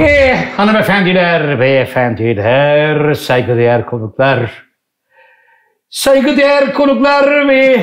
[0.00, 4.64] Eh, hanımefendiler, beyefendiler, saygıdeğer konuklar.
[5.90, 7.80] Saygıdeğer konuklar ve...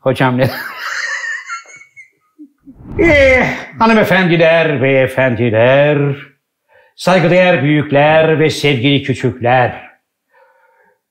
[0.00, 0.50] Hocam ne?
[3.04, 3.46] eh,
[3.78, 5.98] hanımefendiler, beyefendiler,
[6.96, 9.88] saygıdeğer büyükler ve sevgili küçükler.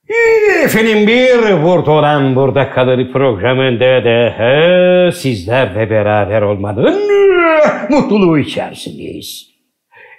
[0.08, 7.08] Eh, Efendim bir burada olan burada kalır programında da sizlerle beraber olmanın
[7.90, 9.57] mutluluğu içerisindeyiz.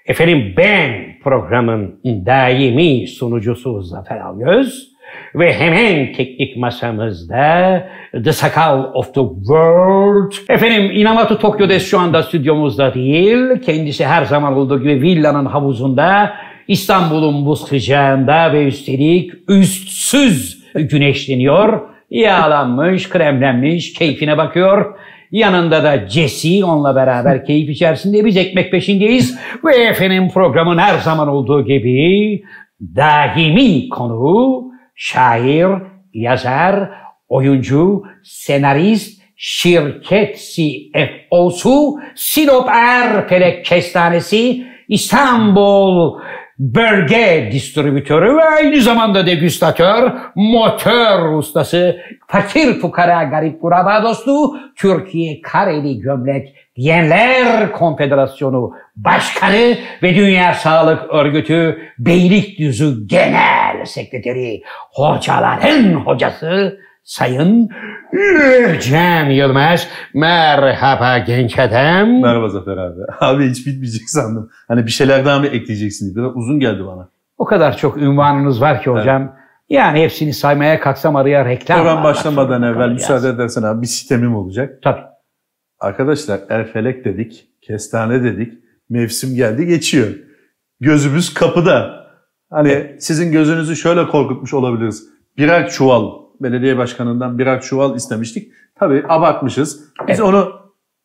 [0.09, 0.91] Efendim ben
[1.23, 4.89] programın daimi sunucusu Zafer Algöz
[5.35, 7.87] ve hemen teknik masamızda
[8.23, 10.31] The Sakal of the World.
[10.49, 13.61] Efendim Inamatu Tokyo'da şu anda stüdyomuzda değil.
[13.65, 16.33] Kendisi her zaman olduğu gibi villanın havuzunda
[16.67, 21.81] İstanbul'un buz sıcağında ve üstelik üstsüz güneşleniyor.
[22.09, 24.95] Yağlanmış, kremlenmiş, keyfine bakıyor.
[25.31, 29.39] Yanında da Jesse onunla beraber keyif içerisinde biz ekmek peşindeyiz.
[29.65, 32.41] Ve efendim programın her zaman olduğu gibi
[32.81, 35.67] daimi konuğu şair,
[36.13, 36.89] yazar,
[37.27, 46.19] oyuncu, senarist, şirket CFO'su, Sinop Erfelek Kestanesi, İstanbul
[46.59, 54.31] bölge distribütörü ve aynı zamanda degüstatör, motor ustası, fakir fukara garip kuraba dostu,
[54.75, 64.61] Türkiye Kareli Gömlek Diyenler Konfederasyonu Başkanı ve Dünya Sağlık Örgütü Beylikdüzü Genel Sekreteri,
[64.93, 67.69] hocaların hocası Sayın
[68.81, 69.87] Cem Yılmaz.
[70.13, 72.21] Merhaba genç adam.
[72.21, 73.01] Merhaba Zafer abi.
[73.19, 74.49] Abi hiç bitmeyecek sandım.
[74.67, 76.15] Hani bir şeyler daha mı ekleyeceksin diye.
[76.25, 77.09] Biraz uzun geldi bana.
[77.37, 79.35] O kadar çok ünvanınız var ki hocam.
[79.69, 82.93] Yani hepsini saymaya kalksam araya reklam Program başlamadan evvel ya.
[82.93, 84.79] müsaade edersen abi bir sistemim olacak.
[84.83, 85.01] Tabii.
[85.79, 88.53] Arkadaşlar erfelek dedik, kestane dedik.
[88.89, 90.07] Mevsim geldi geçiyor.
[90.79, 92.05] Gözümüz kapıda.
[92.49, 95.03] Hani sizin gözünüzü şöyle korkutmuş olabiliriz.
[95.37, 96.09] Birer çuval,
[96.41, 98.51] belediye başkanından birer çuval istemiştik.
[98.75, 99.79] Tabii abartmışız.
[99.79, 100.21] Biz Evet.
[100.21, 100.51] onu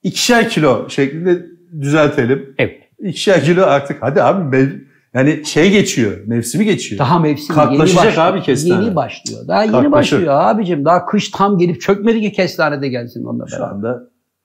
[0.02, 1.46] ikişer kilo şeklinde
[1.80, 2.54] düzeltelim.
[2.58, 2.80] Evet.
[2.98, 4.84] İkişer kilo artık hadi abi mev-
[5.14, 6.98] yani şey geçiyor, mevsimi geçiyor.
[6.98, 8.26] Daha mevsim Kalklaşacak yeni başlıyor.
[8.26, 8.84] abi kestane.
[8.84, 9.48] Yeni başlıyor.
[9.48, 9.92] Daha yeni Kalklaşır.
[10.16, 10.84] başlıyor abicim.
[10.84, 13.70] Daha kış tam gelip çökmedi ki kestanede gelsin onunla Şu beraber.
[13.74, 14.02] anda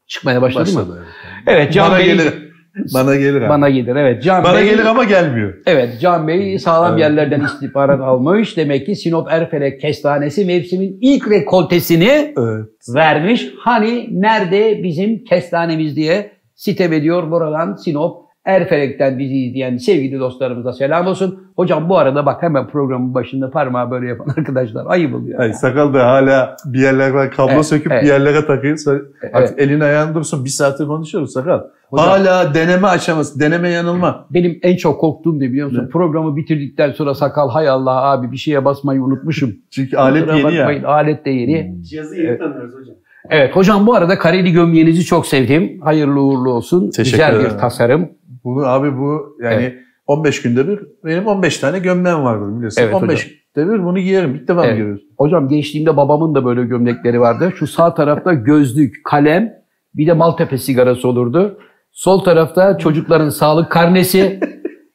[0.07, 0.85] Çıkmaya başladı, başladı.
[0.85, 0.97] mı?
[1.47, 1.57] evet.
[1.59, 2.05] Evet Can bana Bey.
[2.05, 2.48] gelir.
[2.93, 3.49] Bana gelir abi.
[3.49, 4.23] Bana, Bana gelir evet.
[4.23, 5.53] Can Bey, gelir ama gelmiyor.
[5.65, 7.01] Evet Can Bey sağlam Evet.
[7.01, 8.57] yerlerden istihbarat almış.
[8.57, 12.65] Demek ki Sinop Erfelek kestanesi mevsimin ilk rekoltesini Evet.
[12.95, 13.47] vermiş.
[13.59, 21.07] Hani nerede bizim kestanemiz diye sitem ediyor buradan Sinop Erfelek'ten bizi izleyen sevgili dostlarımıza selam
[21.07, 21.43] olsun.
[21.55, 25.39] Hocam bu arada bak hemen programın başında parmağı böyle yapan arkadaşlar ayıp oluyor.
[25.39, 28.03] Ay, sakal da hala bir yerlerden kablo Evet, söküp evet.
[28.03, 28.79] bir yerlere takıyor.
[29.33, 29.53] Evet.
[29.57, 30.45] Elin ayağın dursun.
[30.45, 31.61] Bir saattir konuşuyoruz sakal.
[31.89, 33.39] Hocam- Hala deneme aşaması.
[33.39, 34.25] Deneme yanılma.
[34.29, 35.83] Benim en çok korktuğum ne biliyor musun?
[35.85, 35.89] Ne?
[35.89, 39.53] Programı bitirdikten sonra sakal hay Allah abi bir şeye basmayı unutmuşum.
[39.71, 40.61] Çünkü alet Kusura yeni ya.
[40.61, 41.83] bakmayın, Alet de yeni.
[41.83, 42.95] Cihazı yeni tanıyoruz hocam.
[43.29, 45.81] Evet hocam bu arada kareli gömleğinizi çok sevdim.
[45.81, 46.89] Hayırlı uğurlu olsun.
[46.91, 48.09] Teşekkür Güzel bir tasarım.
[48.43, 49.73] Bunu abi bu yani
[50.07, 52.81] 15 günde bir benim 15 tane gömleğim vardır biliyorsun.
[52.81, 54.35] Evet 15 günde bir bunu giyerim.
[54.35, 54.75] İlk defa Evet.
[54.75, 55.01] giyiyoruz.
[55.17, 57.51] Hocam gençliğimde babamın da böyle gömlekleri vardı.
[57.55, 59.53] Şu sağ tarafta gözlük, kalem,
[59.93, 61.57] bir de Maltepe sigarası olurdu.
[61.91, 64.39] Sol tarafta çocukların sağlık karnesi.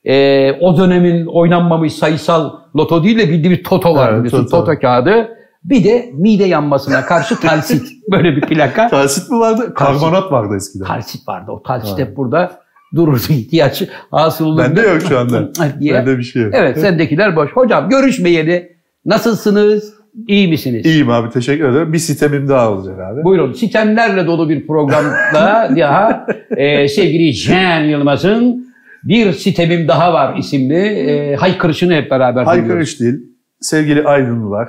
[0.07, 4.19] Ee, o dönemin oynanmamış sayısal loto değil de bildiğimiz toto vardı.
[4.21, 4.49] Evet, toto.
[4.49, 5.29] toto kağıdı.
[5.65, 7.93] Bir de mide yanmasına karşı talsit.
[8.11, 8.89] böyle bir plaka.
[8.89, 9.75] Talsit mi vardı?
[9.75, 10.85] Karbonat vardı eskiden.
[10.85, 11.51] Talsit vardı.
[11.51, 12.61] O talsit hep burada
[12.95, 14.63] dururdu ihtiyaç hasıl olurdu.
[14.63, 15.49] Bende yok şu anda.
[15.81, 16.53] Bende bir şey yok.
[16.57, 17.51] Evet sendekiler boş.
[17.53, 19.95] Hocam görüşmeyeli nasılsınız?
[20.29, 20.87] İyi misiniz?
[20.87, 21.93] İyiyim abi teşekkür ederim.
[21.93, 23.25] Bir sistemim daha olacak abi.
[23.25, 23.53] Buyurun.
[23.53, 26.27] Sitemlerle dolu bir programda daha
[26.57, 28.75] e, sevgili Can Yılmaz'ın
[29.05, 32.69] bir sitemim daha var isimli e, haykırışını hep beraber dinliyoruz.
[32.69, 33.15] Haykırış değil.
[33.61, 34.69] Sevgili Aydınlılar.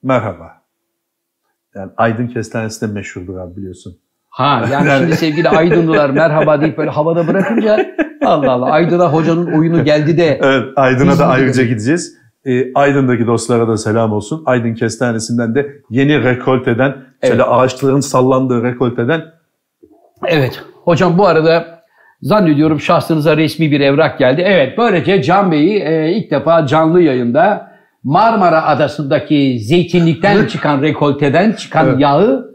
[0.00, 0.22] Evet.
[0.22, 0.50] Merhaba.
[1.74, 3.96] Yani Aydın kestanesi de meşhurdur abi biliyorsun.
[4.28, 7.78] Ha yani Yani- şimdi sevgili Aydınlılar merhaba deyip böyle havada bırakınca
[8.24, 11.68] Allah Allah Aydın'a hocanın oyunu geldi de Evet Aydın'a da ayrıca gidelim?
[11.68, 12.16] gideceğiz.
[12.46, 14.42] Ee, Aydın'daki dostlara da selam olsun.
[14.46, 19.22] Aydın kestanesinden de yeni rekolteden, şöyle ağaçların sallandığı rekolteden
[20.26, 20.62] Evet.
[20.84, 21.82] Hocam bu arada
[22.22, 24.42] zannediyorum şahsınıza resmi bir evrak geldi.
[24.46, 27.69] Evet böylece Can Bey'i e, ilk defa canlı yayında
[28.04, 32.00] Marmara Adası'ndaki zeytinlikten çıkan rekolteden çıkan Evet.
[32.00, 32.50] yağı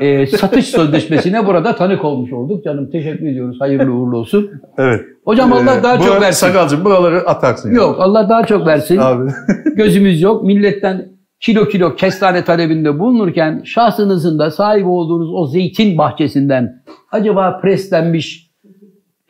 [0.00, 2.64] e, satış sözleşmesine burada tanık olmuş olduk.
[2.64, 3.56] Canım teşekkür ediyoruz.
[3.60, 4.50] Hayırlı uğurlu olsun.
[4.78, 5.00] evet.
[5.24, 6.46] Hocam Allah Ee, daha çok versin.
[6.46, 7.74] Sakalcığım buraları atarsın.
[7.74, 8.94] Yok Allah daha çok versin.
[8.94, 9.04] Yani.
[9.04, 9.30] Abi.
[9.76, 10.42] Gözümüz yok.
[10.44, 11.08] Milletten
[11.40, 16.82] kilo kilo kestane talebinde bulunurken şahsınızın da sahip olduğunuz o zeytin bahçesinden
[17.12, 18.49] acaba preslenmiş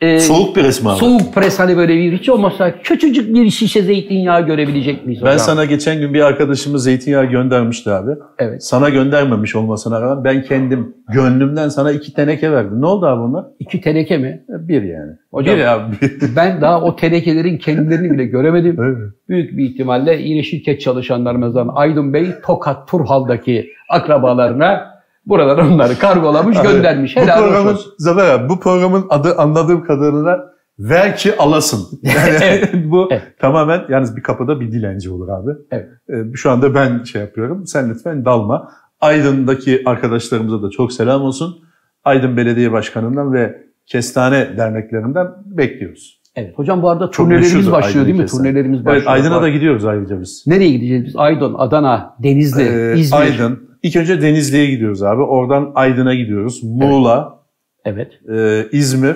[0.01, 0.97] e, Soğuk bir resmi abi.
[0.99, 5.39] soğuk pres hani böyle bir hiç olmazsa küçücük bir şişe zeytinyağı görebilecek miyiz Ben hocam?
[5.39, 8.11] sana geçen gün bir arkadaşımız zeytinyağı göndermişti abi.
[8.39, 8.63] Evet.
[8.63, 12.81] Sana göndermemiş olmasına rağmen ben kendim gönlümden sana iki teneke verdim.
[12.81, 13.45] Ne oldu abi onlar?
[13.59, 14.43] İki teneke mi?
[14.49, 15.11] Bir yani.
[15.31, 15.95] Hocam- Bir abi.
[16.35, 18.77] Ben daha o tenekelerin kendilerini bile göremedim.
[18.83, 18.97] Evet.
[19.29, 24.90] Büyük bir ihtimalle yine şirket çalışanlarımızdan Aydın Bey Tokat Turhal'daki akrabalarına
[25.25, 27.15] buradan onları kargolamış Abi, göndermiş.
[27.17, 27.93] bu Helal programın, olsun.
[27.97, 31.99] Zafer abi bu programın adı anladığım kadarıyla ver ki alasın.
[32.03, 32.69] Yani Evet.
[32.85, 33.23] bu Evet.
[33.39, 35.51] tamamen yalnız bir kapıda bir dilenci olur abi.
[35.71, 35.89] Evet.
[36.09, 37.67] Ee, şu anda ben şey yapıyorum.
[37.67, 38.71] Sen lütfen dalma.
[39.01, 41.55] Aydın'daki arkadaşlarımıza da çok selam olsun.
[42.03, 46.21] Aydın Belediye Başkanı'ndan ve Kestane derneklerinden bekliyoruz.
[46.35, 46.57] Evet.
[46.57, 48.21] Hocam bu arada Çok turnelerimiz başlıyor Aydın değil mi?
[48.21, 48.43] Kestane.
[48.49, 48.97] Turnelerimiz başlıyor.
[48.97, 50.43] Evet Aydın'a da gidiyoruz ayrıca biz.
[50.47, 51.15] Nereye gideceğiz biz?
[51.15, 53.19] Aydın, Adana, Denizli, Ee, İzmir.
[53.19, 53.70] Aydın.
[53.83, 55.21] İlk önce Denizli'ye gidiyoruz abi.
[55.21, 56.63] Oradan Aydın'a gidiyoruz.
[56.63, 57.39] Muğla,
[57.85, 58.11] Evet.
[58.33, 59.15] e, İzmir,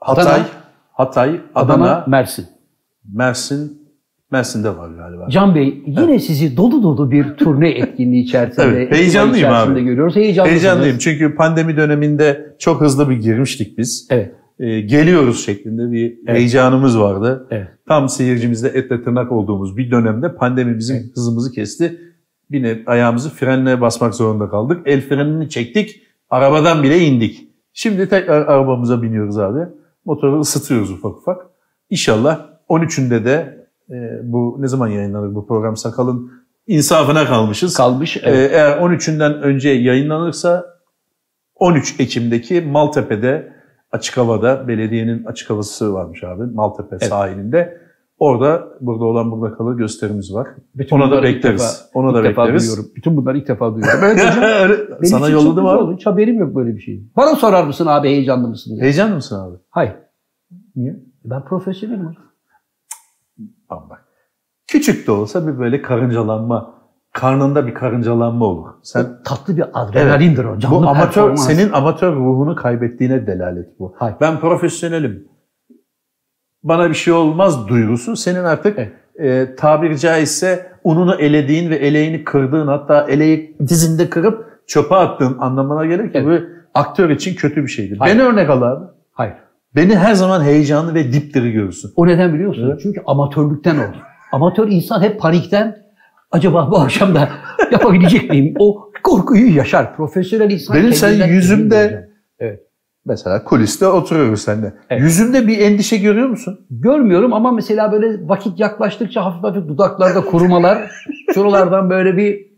[0.00, 0.46] Hatay, Adana.
[0.92, 2.46] Hatay, Adana, Adana, Mersin.
[3.14, 3.82] Mersin,
[4.30, 5.28] Mersin'de var galiba.
[5.30, 9.84] Can Bey yine sizi dolu dolu bir turne etkinliği içerisinde, Evet, heyecanlıyım içerisinde abi.
[9.84, 10.16] görüyoruz.
[10.16, 10.62] Heyecanlısınız.
[10.62, 14.06] Heyecanlıyım çünkü pandemi döneminde çok hızlı bir girmiştik biz.
[14.10, 14.34] Evet.
[14.58, 16.38] E, geliyoruz şeklinde bir Evet.
[16.38, 17.46] heyecanımız vardı.
[17.50, 17.68] Evet.
[17.88, 21.06] Tam seyircimizde etle tırnak olduğumuz bir dönemde pandemi bizim Evet.
[21.16, 21.98] hızımızı kesti.
[22.52, 24.82] Bir ne- ayağımızı frenle basmak zorunda kaldık.
[24.86, 26.02] El frenini çektik.
[26.30, 27.48] Arabadan bile indik.
[27.72, 29.60] Şimdi tekrar arabamıza biniyoruz abi.
[30.04, 31.46] Motoru ısıtıyoruz ufak ufak.
[31.90, 36.32] İnşallah 13'ünde de e, bu ne zaman yayınlanır bu program Sakal'ın
[36.66, 37.76] insafına kalmışız.
[37.76, 38.16] Kalmış.
[38.22, 38.52] Evet.
[38.52, 40.66] eğer 13'ünden önce yayınlanırsa
[41.54, 43.52] 13 Ekim'deki Maltepe'de
[43.92, 47.81] açık havada belediyenin açık havası varmış abi Maltepe sahilinde.
[48.22, 50.48] Orada burada olan burada kalır gösterimiz var.
[50.74, 51.60] Bütün Ona da bekleriz.
[51.62, 52.62] defa- Ona da defa bekleriz.
[52.68, 52.92] duyuyorum.
[52.96, 54.00] Bütün bunları ilk defa duyuyorum.
[54.04, 54.42] Evet hocam.
[54.90, 55.78] Benim Sana için yolladım abi.
[55.82, 55.94] oldu.
[55.96, 57.02] Hiç haberim yok böyle bir şey.
[57.16, 58.82] Bana sorar mısın abi heyecanlı mısın diye.
[58.82, 59.56] Heyecanlı mısın abi?
[59.70, 59.92] Hayır.
[60.76, 60.96] Niye?
[61.24, 62.22] Ben profesyonelim hocam.
[63.68, 64.04] Tamam bak.
[64.66, 66.74] Küçük de olsa bir böyle karıncalanma,
[67.12, 68.68] karnında bir karıncalanma olur.
[68.82, 70.58] Sen Tatlı bir adrenalindir o.
[70.58, 71.46] Canlı bu amatör performans.
[71.46, 73.94] senin amatör ruhunu kaybettiğine delalet bu.
[73.96, 74.16] Hayır.
[74.20, 75.28] Ben profesyonelim.
[76.62, 78.92] Bana bir şey olmaz duygusu senin artık Evet.
[79.50, 85.86] e, tabiri caizse ununu elediğin ve eleğini kırdığın hatta eleği dizinde kırıp çöpe attığın anlamına
[85.86, 86.42] gelir ki Evet.
[86.42, 87.96] bu aktör için kötü bir şeydir.
[87.98, 88.14] Hayır.
[88.18, 88.84] Beni örnek al abi.
[89.12, 89.34] Hayır.
[89.76, 91.90] Beni her zaman heyecanlı ve dipdiri görürsün.
[91.96, 92.68] O neden biliyor musun?
[92.70, 92.80] Evet.
[92.82, 93.96] Çünkü amatörlükten oldu.
[94.32, 95.76] Amatör insan hep panikten
[96.30, 97.28] acaba bu akşam da
[97.72, 98.54] yapabilecek miyim?
[98.58, 99.96] O korkuyu yaşar.
[99.96, 102.11] Profesyonel insan Benim sen yüzümde-.
[103.06, 104.72] Mesela kuliste oturuyoruz seninle.
[104.90, 105.02] Evet.
[105.02, 106.60] Yüzümde bir endişe görüyor musun?
[106.70, 110.90] Görmüyorum ama mesela böyle vakit yaklaştıkça hafif hafif dudaklarda kurumalar,
[111.34, 112.52] şuralardan böyle bir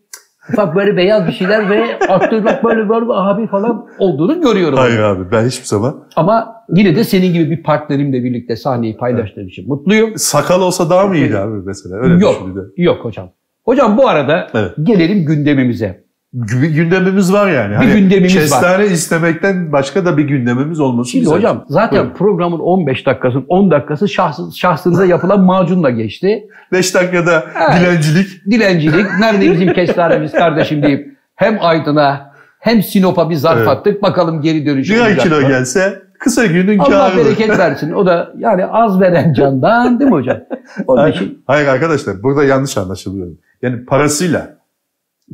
[0.53, 4.79] ufak böyle beyaz bir şeyler ve aktörlük böyle böyle abi falan olduğunu görüyorum.
[4.79, 6.05] Hayır abi ben hiçbir zaman.
[6.17, 10.13] Ama yine de senin gibi bir partnerimle birlikte sahneyi paylaştığım için mutluyum.
[10.17, 11.97] Sakal olsa daha mı iyiydi abi mesela?
[11.97, 12.43] Öyle Yok.
[12.77, 13.31] Yok hocam.
[13.65, 14.73] Hocam bu arada Evet.
[14.83, 16.04] gelelim gündemimize.
[16.35, 17.75] Bir gündemimiz var yani.
[17.75, 18.41] Hani Bir gündemimiz var.
[18.43, 21.37] kestane istemekten başka da bir gündemimiz olması Şimdi güzel.
[21.39, 22.15] hocam zaten Buyurun.
[22.17, 26.45] programın 15 dakikası 10 dakikası şahs, şahsınıza yapılan macunla geçti.
[26.73, 27.81] 5 dakikada Evet.
[27.83, 28.45] dilencilik.
[28.51, 33.69] Dilencilik nerede bizim kestanemiz kardeşim deyip hem Aydın'a hem Sinop'a bir zarf Evet.
[33.69, 34.03] attık.
[34.03, 35.49] Bakalım geri dönüşü olacak kilo mı?
[35.49, 37.25] gelse kısa günün Allah kârıdır.
[37.27, 37.93] bereket versin.
[37.93, 40.37] O da yani az veren candan değil mi hocam?
[40.87, 43.27] Onun Hayır, için hayır arkadaşlar burada yanlış anlaşılıyor.
[43.63, 44.64] Yani parasıyla.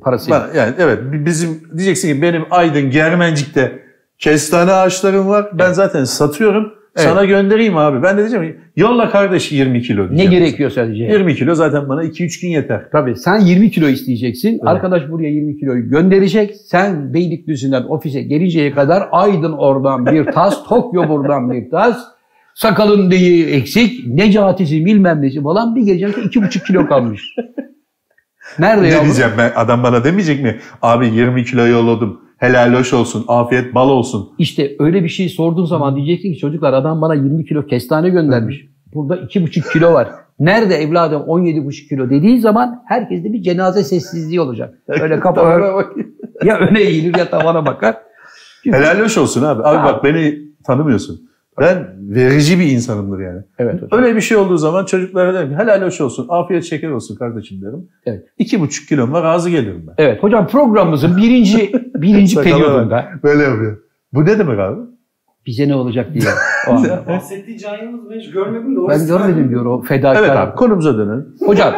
[0.01, 0.31] Parası.
[0.31, 3.83] Ben- yani evet bi- bizim diyeceksin ki benim Aydın Germencik'te
[4.19, 5.51] kestane ağaçlarım var.
[5.59, 6.73] Ben zaten satıyorum.
[6.97, 7.09] Evet.
[7.09, 8.03] Sana göndereyim abi.
[8.03, 10.31] Ben de diyeceğim ki yolla kardeş 20 kilo Ne diyeceğim.
[10.33, 11.05] gerekiyor sadece?
[11.05, 12.81] 20 kilo zaten bana 2-3 gün yeter.
[12.93, 14.59] Tabii sen 20 kilo isteyeceksin.
[14.63, 16.55] Arkadaş buraya 20 kiloyu gönderecek.
[16.67, 21.99] Sen Beylikdüzü'nden ofise gelinceye kadar Aydın oradan bir tas, Tokyo buradan bir tas.
[22.55, 27.35] Sakalın deyi eksik, Necati'si bilmem nesi falan bir ki 2,5 kilo kalmış.
[28.59, 29.04] Nerede Ne yavrum?
[29.04, 29.52] diyeceğim ben?
[29.57, 30.59] Adam bana demeyecek mi?
[30.83, 32.21] Abi 20 kilo yolladım.
[32.38, 33.25] Helal hoş olsun.
[33.28, 34.30] Afiyet bal olsun.
[34.38, 38.66] İşte öyle bir şey sorduğun zaman diyeceksin ki çocuklar adam bana 20 kilo kestane göndermiş.
[38.95, 40.09] Burada 2,5 kilo var.
[40.38, 44.75] Nerede evladım 17,5 kilo dediği zaman herkeste bir cenaze sessizliği olacak.
[44.88, 45.92] Öyle kafa Tavana bak.
[46.45, 47.97] ya öne eğilir ya tavana bakar.
[48.64, 49.62] Helal hoş olsun abi.
[49.62, 49.85] Abi Ha.
[49.85, 51.30] bak beni tanımıyorsun.
[51.61, 53.42] Ben verici bir insanımdır yani.
[53.59, 54.00] Evet hocam.
[54.02, 56.26] Öyle bir şey olduğu zaman çocuklara derim ki helal hoş olsun.
[56.28, 57.88] Afiyet şeker olsun kardeşim derim.
[58.07, 58.25] Evet.
[58.38, 59.95] İki buçuk kilom var razı gelirim ben.
[59.99, 63.78] Evet hocam programımızın birinci birinci periyodunda Böyle yapıyor.
[64.12, 64.80] Bu ne demek abi?
[65.47, 66.25] bize ne olacak diye.
[66.69, 67.04] O anda.
[67.09, 68.88] Bahsettiği Can Yılmaz ben hiç görmedim de.
[68.88, 70.21] ben görmedim diyor o fedakar.
[70.23, 71.26] Evet abi konumuza dönelim.
[71.47, 71.75] Hocam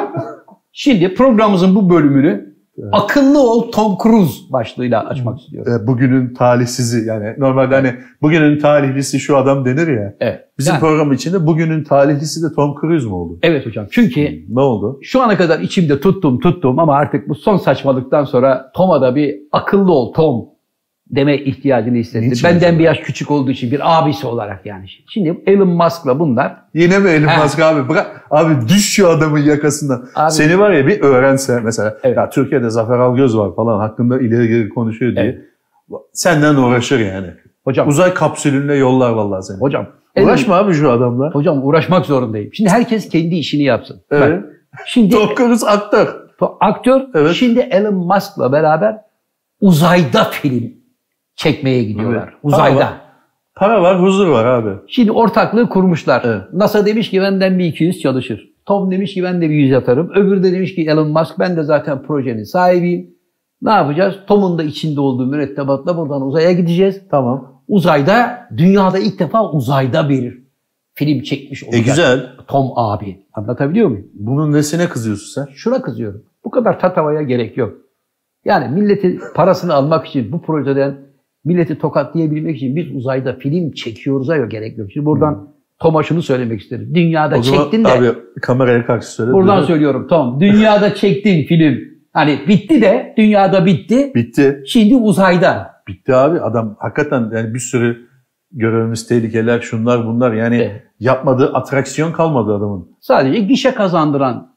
[0.73, 2.52] şimdi programımızın bu bölümünü
[2.93, 5.73] Akıllı ol Tom Cruise başlığıyla açmak istiyorum.
[5.83, 10.15] E, bugünün talihsizi yani normalde hani bugünün talihlisi şu adam denir ya.
[10.21, 10.41] Evet.
[10.59, 13.39] Bizim Yani- program içinde bugünün talihlisi de Tom Cruise mu oldu?
[13.43, 13.87] evet hocam.
[13.91, 14.99] Çünkü Ne oldu?
[15.03, 19.35] şu ana kadar içimde tuttum tuttum ama artık bu son saçmalıktan sonra Tom'a da bir
[19.53, 20.45] akıllı ol Tom
[21.13, 22.31] deme ihtiyacını hissettim.
[22.31, 22.79] Niçin Benden acaba?
[22.79, 24.85] bir yaş küçük olduğu için bir abisi olarak yani.
[25.09, 27.43] Şimdi Elon Musk'la bunlar Yine mi Elon.
[27.43, 27.89] Musk abi?
[27.89, 30.09] Bırak, abi düş şu adamın yakasından.
[30.17, 32.17] Abi- Seni var ya bir öğrense mesela Evet.
[32.17, 35.39] ya Türkiye'de Zafer Algöz var falan hakkında ileri geri konuşuyor diye.
[36.13, 37.27] Senden uğraşır yani.
[37.65, 39.59] hocam Uzay kapsülünle yollar vallahi seni.
[39.61, 39.87] hocam
[40.23, 41.31] Uğraşma abi şu adamla.
[41.31, 42.51] hocam uğraşmak zorundayım.
[42.55, 44.01] Şimdi herkes kendi işini yapsın.
[44.11, 44.43] Evet.
[44.73, 46.09] Bak, şimdi Tom Cruise aktör.
[46.61, 47.33] Aktör Evet.
[47.35, 48.97] şimdi Elon Musk'la beraber
[49.61, 50.71] uzayda film
[51.43, 52.29] çekmeye gidiyorlar.
[52.29, 52.39] Evet.
[52.43, 52.79] Uzayda.
[52.79, 53.01] Para var.
[53.55, 54.71] Para var, huzur var abi.
[54.87, 56.23] Şimdi ortaklığı kurmuşlar.
[56.25, 56.43] Evet.
[56.53, 58.53] NASA demiş ki benden bir 200 çalışır.
[58.67, 60.11] Tom demiş ki ben de bir 100 atarım.
[60.11, 63.15] Öbürü de demiş ki Elon Musk ben de zaten projenin sahibiyim.
[63.63, 64.17] Ne yapacağız?
[64.27, 67.03] Tom'un da içinde olduğu mürettebatla buradan uzaya gideceğiz.
[67.11, 67.63] Tamam.
[67.69, 70.43] Uzayda, dünyada ilk defa uzayda bir
[70.95, 71.81] film çekmiş olacak.
[71.81, 72.27] E güzel.
[72.49, 73.27] Tom abi.
[73.33, 74.07] Anlatabiliyor muyum?
[74.15, 75.53] Bunun nesine kızıyorsun sen?
[75.55, 76.23] şuna kızıyorum.
[76.45, 77.73] Bu kadar tatavaya gerek yok.
[78.45, 81.12] Yani milletin parasını almak için bu projeden
[81.45, 84.93] milleti tokatlayabilmek için biz uzayda film çekiyoruz'a yok gerek yok.
[84.93, 86.91] Şimdi buradan Tom'a şunu söylemek isterim.
[86.95, 88.07] Dünyada O zaman çektin de abi
[88.43, 89.33] kameraya karşı söyle.
[89.33, 89.67] buradan Buyurun.
[89.67, 90.41] söylüyorum Tom.
[90.41, 91.79] Dünyada çektin film.
[92.13, 94.13] Hani bitti de dünyada bitti.
[94.15, 94.63] Bitti.
[94.67, 95.71] Şimdi uzayda.
[95.89, 96.41] Bitti abi.
[96.41, 97.97] Adam hakikaten yani bir sürü
[98.53, 100.83] görevimiz tehlikeler şunlar bunlar yani Evet.
[101.01, 102.89] yapmadığı atraksiyon kalmadı adamın.
[103.01, 104.52] Sadece gişe kazandıran.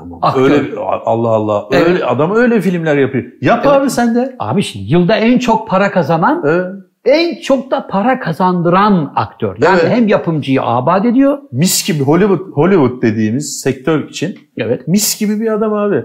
[0.00, 0.18] Tamam.
[0.22, 0.42] Aktör.
[0.50, 1.68] Öyle Allah Allah.
[1.72, 1.86] Evet.
[1.88, 3.24] Öyle adam öyle filmler yapıyor.
[3.40, 3.76] Yap Evet.
[3.76, 4.36] abi sen de.
[4.38, 6.66] Abi şimdi yılda en çok para kazanan, Evet.
[7.04, 9.56] en çok da para kazandıran aktör.
[9.62, 9.92] Yani Evet.
[9.96, 11.38] hem yapımcıyı abad ediyor.
[11.52, 14.88] Mis gibi Hollywood Hollywood dediğimiz sektör için Evet.
[14.88, 16.04] mis gibi bir adam abi.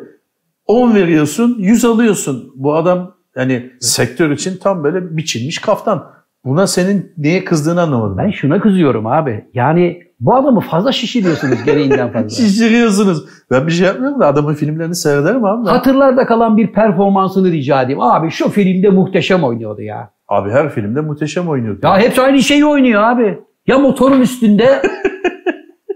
[0.67, 2.51] 10 veriyorsun, 100 alıyorsun.
[2.55, 6.03] Bu adam yani sektör için tam böyle biçilmiş kaftan.
[6.45, 8.17] Buna senin niye kızdığını anlamadım.
[8.17, 9.45] Ben şuna kızıyorum abi.
[9.53, 12.29] Yani bu adamı fazla şişiriyorsunuz gereğinden fazla.
[12.35, 13.25] Şişiriyorsunuz.
[13.51, 15.65] Ben bir şey yapmıyorum da adamın filmlerini seyrederim abi.
[15.65, 15.71] ben.
[15.71, 18.01] Hatırlarda kalan bir performansını rica edeyim.
[18.01, 20.09] Abi şu filmde muhteşem oynuyordu ya.
[20.27, 21.79] Abi her filmde muhteşem oynuyordu.
[21.83, 23.39] Ya hepsi aynı şeyi oynuyor abi.
[23.67, 24.81] Ya motorun üstünde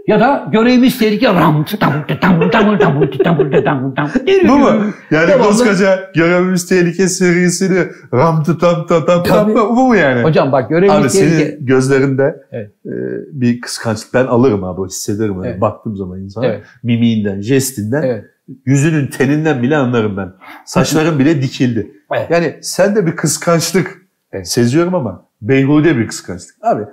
[0.10, 4.10] Ya da görevimiz tehlike ram tam tam tam tam tam tam tam.
[4.48, 4.70] Bu mu?
[5.12, 5.48] Yani Devamlı.
[5.48, 10.24] koskoca görevimiz tehlike serisini ram tam tam tam tam bu mu yani?
[10.24, 11.36] Hocam bak görevimiz abi, tehlike.
[11.36, 12.72] Abi senin gözlerinde evet.
[12.86, 12.92] e,
[13.32, 15.36] bir kıskançlık ben alırım abi o hissederim.
[15.38, 15.46] Evet.
[15.46, 15.62] Yani.
[15.62, 16.64] Baktığım zaman insan evet.
[16.84, 18.02] mimiğinden, jestinden.
[18.02, 18.26] Evet.
[18.66, 20.34] Yüzünün teninden bile anlarım ben.
[20.66, 21.92] Saçların bile dikildi.
[22.14, 22.32] Evet.
[22.32, 23.98] Yani sen de bir kıskançlık
[24.32, 24.48] evet.
[24.48, 26.56] seziyorum ama beyhude bir kıskançlık.
[26.62, 26.84] Abi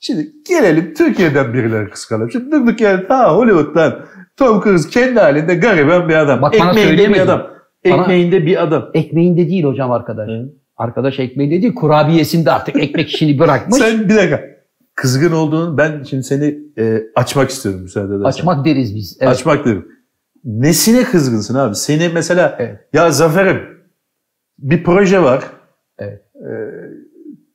[0.00, 2.30] şimdi gelelim Türkiye'den birileri kıskanalım.
[2.30, 4.04] Şimdi durduk yani ta Hollywood'dan
[4.36, 6.42] Tom Cruise kendi halinde gariban bir adam.
[6.42, 7.46] Bak bana Ekmeğinde bir adam.
[7.90, 8.90] Bana- Ekmeğinde bir adam.
[8.94, 10.28] Ekmeğinde değil hocam arkadaş.
[10.28, 10.52] Hı.
[10.76, 13.78] Arkadaş ekmeğinde değil kurabiyesinde artık ekmek işini bırakmış.
[13.78, 14.40] Sen bir dakika.
[14.94, 18.24] Kızgın olduğunu ben şimdi seni e, açmak istiyorum müsaade edersen.
[18.24, 19.18] Açmak deriz biz.
[19.20, 19.32] Evet.
[19.32, 19.88] Açmak derim.
[20.44, 21.74] Nesine kızgınsın abi?
[21.74, 22.78] Seni mesela Evet.
[22.92, 23.60] ya Zafer'im
[24.58, 25.44] bir proje var.
[25.98, 26.22] Evet.
[26.34, 26.48] E,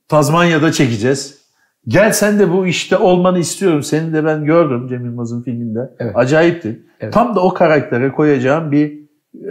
[0.08, 1.41] Tazmanya'da çekeceğiz.
[1.88, 3.84] Gel sen de bu işte olmanı istiyorum.
[3.84, 5.80] Seni de ben gördüm Cem Yılmaz'ın filminde.
[6.00, 6.12] Evet.
[6.16, 6.80] Acayipti.
[7.00, 7.14] Evet.
[7.14, 9.00] Tam da o karaktere koyacağım bir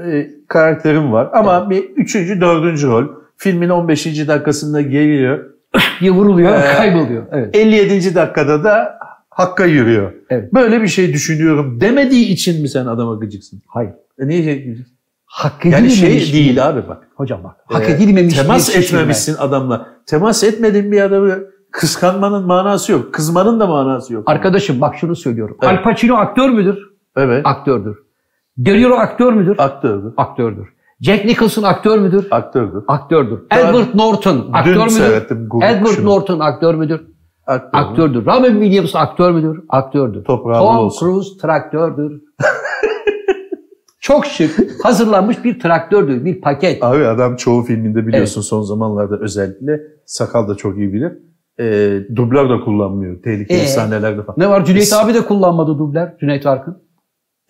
[0.04, 1.28] e, karakterim var.
[1.32, 3.06] Ama bir üçüncü, dördüncü rol.
[3.36, 4.06] Filmin 15.
[4.28, 5.44] dakikasında geliyor.
[6.00, 7.22] diye vuruluyor, Ee, kayboluyor.
[7.32, 7.56] Evet.
[7.56, 8.14] 57.
[8.14, 8.98] dakikada da
[9.30, 10.12] Hakk'a yürüyor.
[10.30, 10.54] Evet.
[10.54, 13.62] Böyle bir şey düşünüyorum demediği için mi sen adama gıcıksın?
[13.66, 13.90] Hayır.
[14.18, 14.96] E niye şey gıcıksın?
[15.24, 17.08] Hak Yani şey değil abi bak.
[17.14, 17.56] Hocam bak.
[17.66, 18.36] Hak Ee, edilmemiş.
[18.36, 19.00] Temas bir şişirme.
[19.00, 19.86] etmemişsin adamla.
[20.06, 21.38] Temas etmediğin bir adamı
[21.72, 23.14] kıskanmanın manası yok.
[23.14, 24.22] Kızmanın da manası yok.
[24.26, 25.56] Arkadaşım bak şunu söylüyorum.
[25.62, 25.78] Evet.
[25.78, 26.78] Al Pacino aktör müdür?
[27.16, 27.46] Evet.
[27.46, 27.98] Aktördür.
[28.58, 29.54] De Niro aktör müdür?
[29.58, 30.12] Aktördür.
[30.16, 30.68] Aktördür.
[31.00, 32.28] Jack Nicholson aktör müdür?
[32.30, 32.82] Aktördür.
[32.88, 33.38] Aktördür.
[33.50, 35.62] Edward Norton aktör Dün müdür?
[35.62, 36.06] Edward kuşunu.
[36.06, 37.00] Norton aktör müdür?
[37.46, 37.78] Aktördür.
[37.84, 38.26] Aktördür.
[38.26, 39.64] Robin Williams aktör müdür?
[39.68, 40.24] Aktördür.
[40.24, 41.06] Toprağı bol Tom olsun.
[41.06, 42.22] Cruise traktördür.
[44.00, 46.84] Çok şık, hazırlanmış bir traktördür, bir paket.
[46.84, 51.12] Abi adam çoğu filminde biliyorsun son zamanlarda özellikle sakal da çok iyi bilir.
[51.60, 53.22] E, dublör de kullanmıyor.
[53.22, 53.66] Tehlikeli Ee?
[53.66, 54.34] sahnelerde falan.
[54.38, 54.64] Ne var?
[54.64, 56.08] Cüneyt Biz- abi de kullanmadı dublör.
[56.20, 56.82] Cüneyt Arkın.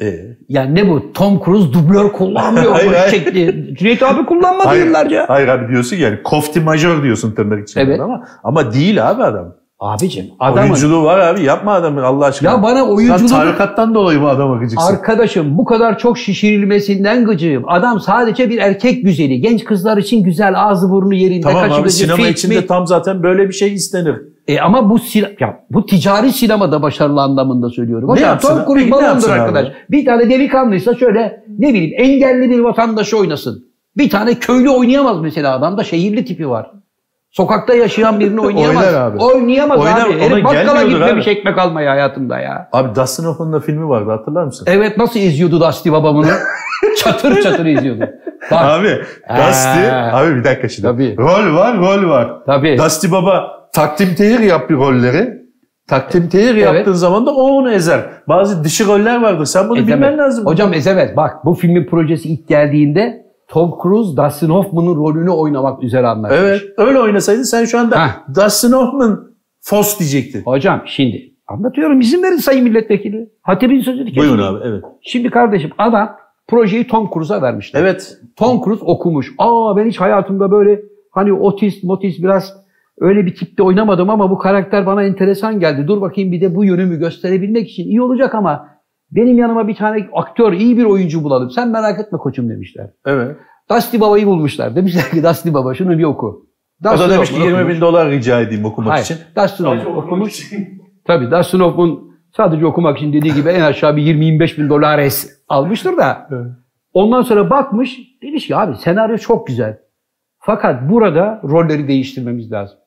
[0.02, 0.06] E,
[0.48, 1.12] Yani ne bu?
[1.12, 2.72] Tom Cruise dublör kullanmıyor.
[2.72, 3.74] Hayır.
[3.74, 5.24] Cüneyt abi kullanmadı Hayır, yıllarca.
[5.28, 8.00] hayır abi diyorsun yani kofti majör diyorsun tırnak içinde Evet.
[8.00, 9.54] ama ama değil abi adam.
[9.80, 12.50] Abicim adamın Oyunculuğu var abi yapma adamı Allah aşkına.
[12.50, 14.92] ya bana Sen oyunculuğu tarikattan dolayı mı adama gıcıksın?
[14.92, 17.64] arkadaşım bu kadar çok şişirilmesinden gıcığım.
[17.68, 19.40] Adam sadece bir erkek güzeli.
[19.40, 21.40] Genç kızlar için güzel ağzı burnu yerinde.
[21.40, 22.68] tamam kaşı abi sinema fit, içinde mit.
[22.68, 24.14] tam zaten böyle bir şey istenir.
[24.48, 24.98] E ama bu
[25.40, 28.14] ya bu ticari sinemada başarılı anlamında söylüyorum.
[28.14, 28.74] Ne yapsın Tom?
[28.74, 29.40] Cruise balondur yapsın abi?
[29.40, 29.66] arkadaş.
[29.90, 33.64] Bir tane delikanlıysa şöyle ne bileyim engelli bir vatandaşı oynasın.
[33.96, 36.70] Bir tane köylü oynayamaz mesela adamda şehirli tipi var.
[37.30, 38.86] Sokakta yaşayan birini oynayamaz.
[38.86, 39.18] Oynar abi.
[39.18, 40.20] Oynayamaz Oynar, abi.
[40.20, 41.30] Herif bakkala gitmemiş abi.
[41.34, 42.68] ekmek almaya hayatında ya.
[42.72, 44.64] Abi Dustin Hoffman'ın da filmi vardı hatırlar mısın?
[44.70, 46.26] Evet nasıl eziyordu Dusty baba bunu?
[46.98, 48.00] çatır çatır eziyordu.
[48.50, 48.88] Bak, Abi
[49.28, 50.10] Dusty, Ha.
[50.12, 50.88] abi bir dakika şimdi.
[50.88, 51.16] Tabii.
[51.18, 52.30] Rol var, rol var.
[52.46, 52.78] tabii.
[52.78, 55.40] Dusty Baba takdim tehir yap bir rolleri.
[55.88, 58.00] Takdim tehir yaptığın zaman da o onu ezer.
[58.28, 59.44] Bazı dışı roller vardır.
[59.44, 59.94] Sen bunu Ezemez.
[59.96, 60.46] bilmen lazım.
[60.46, 61.16] Hocam ezemez.
[61.16, 66.40] Bak bu filmin projesi ilk geldiğinde Tom Cruise Dustin Hoffman'ın rolünü oynamak üzere anlaşmış.
[66.40, 66.62] Evet.
[66.76, 68.34] Öyle oynasaydın sen şu anda Heh.
[68.34, 69.30] Dustin Hoffman
[69.60, 70.42] Fos diyecektin.
[70.42, 73.30] Hocam şimdi anlatıyorum izin verin sayın milletvekili.
[73.42, 74.22] Hatibin sözünü kesin.
[74.22, 74.84] Buyurun abi evet.
[75.02, 76.16] Şimdi kardeşim adam
[76.48, 77.80] projeyi Tom Cruise'a vermişler.
[77.80, 78.18] Evet.
[78.36, 79.34] Tom Cruise okumuş.
[79.38, 82.56] Aa ben hiç hayatımda böyle hani otist motist biraz
[82.98, 85.88] öyle bir tipte oynamadım ama bu karakter bana enteresan geldi.
[85.88, 88.68] Dur bakayım bir de bu yönümü gösterebilmek için iyi olacak ama
[89.12, 91.50] benim yanıma bir tane aktör, iyi bir oyuncu bulalım.
[91.50, 92.90] Sen merak etme koçum demişler.
[93.06, 93.36] Evet.
[93.70, 94.76] Dusty Baba'yı bulmuşlar.
[94.76, 96.46] Demişler ki Dusty Baba şunu bir oku.
[96.80, 97.74] O da Dustin demiş ki Hoffman 20 okumuş.
[97.76, 99.04] bin dolar rica edeyim okumak Hayır.
[99.04, 99.16] için.
[99.36, 100.46] Dustin Sadece Hoffman okumak okumuş.
[100.46, 100.82] için.
[101.06, 101.98] Tabii Dustin Hoffman
[102.36, 106.26] sadece okumak için dediği gibi en aşağı bir 20-25 bin dolar es almıştır da.
[106.32, 106.46] Evet.
[106.92, 109.78] Ondan sonra bakmış demiş ki abi senaryo çok güzel.
[110.38, 112.78] Fakat burada rolleri değiştirmemiz lazım.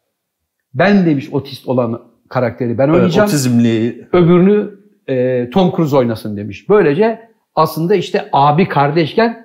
[0.74, 3.28] Ben demiş otist olan karakteri ben Evet, oynayacağım.
[3.28, 4.08] otizmli.
[4.14, 4.70] Öbürünü
[5.08, 6.70] e, Tom Cruise oynasın demiş.
[6.70, 9.44] Böylece aslında işte abi kardeşken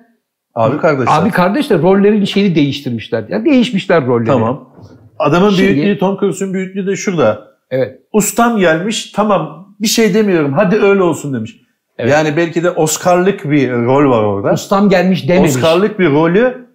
[0.55, 1.21] Abi kardeşler.
[1.21, 3.23] abi kardeş de rollerin şeyini değiştirmişler.
[3.29, 4.27] Yani değişmişler rolleri.
[4.27, 4.75] Tamam.
[5.19, 7.47] Adamın Şimdi- büyüklüğü, Tom Cruise'un büyüklüğü de şurada.
[7.71, 7.99] Evet.
[8.13, 11.55] Ustam gelmiş tamam bir şey demiyorum hadi öyle olsun demiş.
[11.97, 12.11] Evet.
[12.11, 14.53] Yani belki de Oscar'lık bir rol var orada.
[14.53, 15.55] Ustam gelmiş dememiş.
[15.55, 16.67] Oscar'lık bir rolü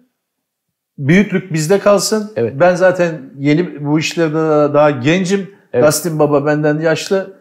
[0.97, 2.31] büyüklük bizde kalsın.
[2.35, 2.53] Evet.
[2.59, 5.51] Ben zaten yeni bu işlerde daha, daha gencim.
[5.73, 5.87] Evet.
[5.87, 7.33] Dustin Baba benden yaşlı.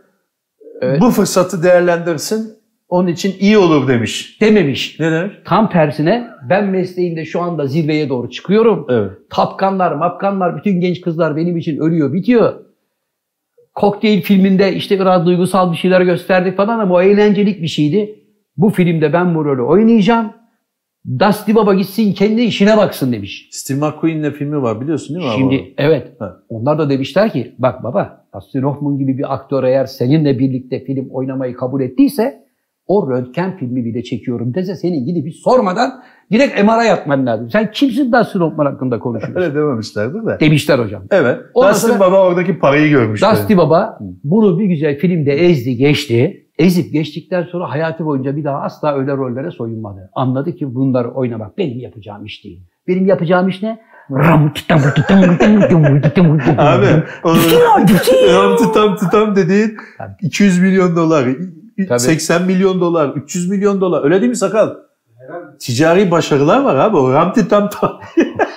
[0.85, 1.01] Evet.
[1.01, 2.55] Bu fırsatı değerlendirsin.
[2.89, 4.41] Onun için iyi olur demiş.
[4.41, 5.01] Dememiş.
[5.01, 5.35] Ne demiş?
[5.45, 8.87] Tam tersine ben mesleğimde şu anda zirveye doğru çıkıyorum.
[8.91, 9.11] Evet.
[9.31, 12.53] Tapkanlar, mapkanlar, bütün genç kızlar benim için ölüyor, bitiyor.
[13.75, 18.19] Kokteyl filminde işte biraz duygusal bir şeyler gösterdik falan ama o eğlencelik bir şeydi.
[18.57, 20.33] Bu filmde ben bu rolü oynayacağım.
[21.19, 23.49] Dusty Baba gitsin kendi işine baksın demiş.
[23.51, 25.33] Steve McQueen'le filmi var biliyorsun değil mi?
[25.33, 25.39] abi?
[25.39, 26.13] Şimdi evet.
[26.19, 26.37] Ha.
[26.49, 31.09] Onlar da demişler ki bak baba Dustin Hoffman gibi bir aktör eğer seninle birlikte film
[31.11, 32.45] oynamayı kabul ettiyse
[32.87, 37.51] o röntgen filmi bile çekiyorum dese senin gidip hiç sormadan direkt MR'a yatman lazım.
[37.51, 39.41] Sen kimsin Dustin Hoffman hakkında konuşuyorsun?
[39.41, 40.41] Öyle dememişlerdir de.
[40.41, 41.03] Demişler hocam.
[41.11, 41.39] Evet.
[41.55, 43.23] Ondan Dustin sonra- Baba oradaki parayı görmüş.
[43.23, 46.44] Dusty Baba bunu bir güzel filmde ezdi geçti.
[46.59, 50.11] Ezip geçtikten sonra hayatı boyunca bir daha asla öyle rollere soyunmadı.
[50.15, 52.63] Anladı ki bunları oynamak benim yapacağım iş değil.
[52.89, 53.81] Benim yapacağım iş ne?
[58.11, 60.13] Abi tam tutam tutam dediğin Tabii.
[60.23, 61.29] 200 milyon dolar,
[61.89, 62.01] Tabii.
[62.01, 64.05] 80 milyon dolar, 300 milyon dolar.
[64.05, 64.71] Öyle değil mi sakal?
[65.19, 65.59] Herhalde.
[65.59, 66.97] Ticari başarılar var abi.
[66.97, 68.01] O ramti tam tam.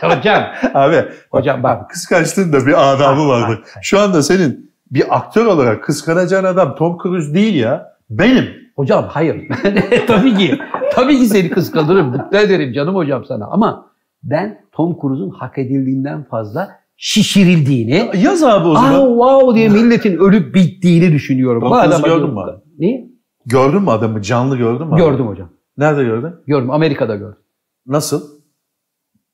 [0.02, 0.44] Hocam.
[0.74, 0.96] Abi
[1.32, 1.90] Hocam bak.
[1.90, 3.60] kıskançlığın da bir adabı vardır.
[3.82, 7.94] Şu anda senin bir aktör olarak kıskanacağın adam Tom Cruise değil ya.
[8.10, 8.46] Benim.
[8.76, 9.48] Hocam hayır.
[10.08, 10.60] tabii ki.
[10.94, 12.08] Tabii ki seni kıskanırım.
[12.08, 13.46] Mutlu ederim canım hocam sana.
[13.46, 13.92] Ama
[14.24, 19.08] ben Tom Cruise'un hak edildiğinden fazla şişirildiğini, Yaz abi o zaman.
[19.08, 21.62] wow diye milletin ölüp bittiğini düşünüyorum.
[21.62, 22.42] Tom adama gördün mü?
[22.80, 23.08] Niye?
[23.46, 24.22] Gördün mü adamı?
[24.22, 24.98] Canlı gördün mü?
[24.98, 25.50] Gördüm hocam.
[25.78, 26.32] Nerede gördün?
[26.48, 26.72] Gördüm.
[26.72, 27.40] Amerika'da gördüm.
[27.88, 28.37] Nasıl?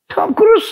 [0.10, 0.68] Tom Cruise.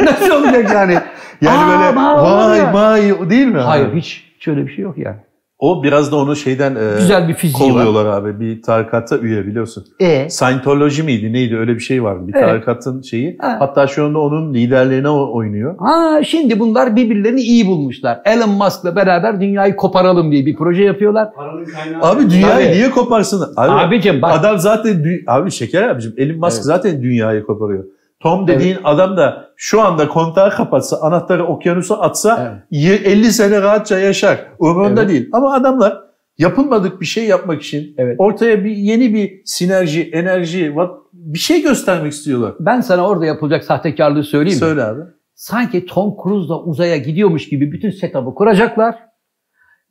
[0.04, 0.98] Nasıl olacak yani?
[1.40, 3.58] Yani Aa, böyle vay vay değil mi?
[3.58, 3.64] abi?
[3.64, 5.16] Hayır hiç şöyle bir şey yok yani.
[5.58, 7.84] O biraz da onu şeyden e, Güzel bir fiziği var.
[7.84, 8.40] kolluyorlar abi.
[8.40, 9.84] Bir tarikata üye biliyorsun.
[10.00, 12.28] E Scientology miydi neydi öyle bir şey vardı.
[12.28, 12.44] Bir Evet.
[12.46, 13.36] tarikatın şeyi.
[13.40, 13.56] Ha.
[13.60, 15.76] Hatta şu anda onun liderliğine o- oynuyor.
[15.78, 18.20] Ha şimdi bunlar birbirlerini iyi bulmuşlar.
[18.24, 21.28] Elon Musk'la beraber dünyayı koparalım diye bir proje yapıyorlar.
[21.34, 22.02] Paranın kaynağı.
[22.02, 23.54] Abi dünyayı niye koparsın?
[23.56, 26.64] Abi, Abicim bak adam zaten abi şeker abicim Elon Musk Evet.
[26.64, 27.84] zaten dünyayı koparıyor.
[28.24, 32.62] Tom dediğin adam da şu anda kontağı kapatsa, anahtarı okyanusa atsa Evet.
[32.70, 34.46] ye- 50 sene rahatça yaşar.
[34.58, 35.10] Umurunda Evet.
[35.10, 35.28] değil.
[35.32, 35.98] Ama adamlar
[36.38, 38.16] yapılmadık bir şey yapmak için Evet.
[38.18, 40.74] ortaya bir yeni bir sinerji, enerji,
[41.12, 42.52] bir şey göstermek istiyorlar.
[42.60, 44.60] ben sana orada yapılacak sahtekarlığı söyleyeyim mi?
[44.66, 45.00] Söyle abi.
[45.34, 48.94] Sanki Tom Cruise da uzaya gidiyormuş gibi bütün setup'ı kuracaklar.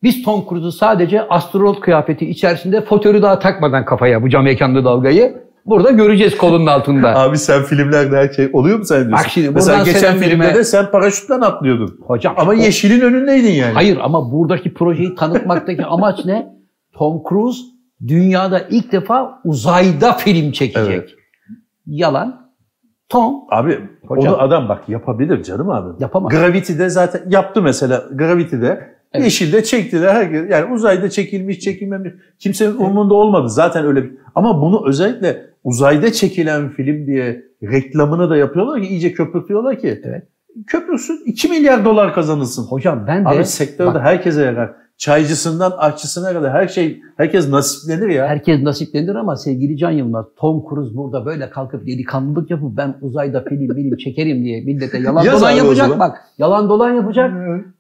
[0.04, 5.43] Biz Tom Cruise'u sadece astronot kıyafeti içerisinde fotörü daha takmadan kafaya bu cam ekranlı dalgayı
[5.66, 7.16] burada göreceğiz kolunun altında.
[7.20, 9.12] Abi sen filmlerde her şey oluyor mu sen diyorsun?
[9.26, 12.00] Bak şimdi Mesela geçen filmde filme- de sen paraşütten atlıyordun.
[12.08, 13.74] Hocam Ama o- yeşilin önündeydin yani.
[13.74, 16.48] Hayır ama buradaki projeyi tanıtmaktaki amaç ne?
[16.94, 17.60] Tom Cruise
[18.08, 20.88] dünyada ilk defa uzayda film çekecek.
[20.94, 21.10] Evet.
[21.86, 22.44] Yalan.
[23.10, 24.34] Tom Abi Hocam.
[24.34, 26.04] onu adam bak yapabilir canım abi.
[26.04, 26.32] yapamaz.
[26.34, 28.04] Gravity'de zaten yaptı mesela.
[28.14, 29.26] Gravity'de Evet.
[29.26, 30.14] Yeşilde çektiler.
[30.14, 32.14] Herkes, yani uzayda çekilmiş, çekilmemiş.
[32.40, 33.50] Kimsenin umurunda olmadı.
[33.50, 34.12] Zaten öyle bir...
[34.36, 40.02] Ama bunu özellikle uzayda çekilen film diye reklamını da yapıyorlar ki iyice köpürtüyorlar ki.
[40.04, 40.24] Evet.
[40.68, 42.64] Köpürsün 2 milyar dolar kazanılsın.
[42.64, 44.72] Hocam ben de Abi sektörde bak- herkese yarar.
[44.98, 48.28] Çaycısından aşçısına kadar her şey herkes nasiplenir ya.
[48.28, 53.44] herkes nasiplenir ama sevgili Can Yılmaz, Tom Cruise burada böyle kalkıp delikanlılık yapıp ben uzayda
[53.50, 56.18] film film çekerim diye millete yalan Yaz dolan yapacak bak.
[56.38, 57.32] Yalan dolan yapacak.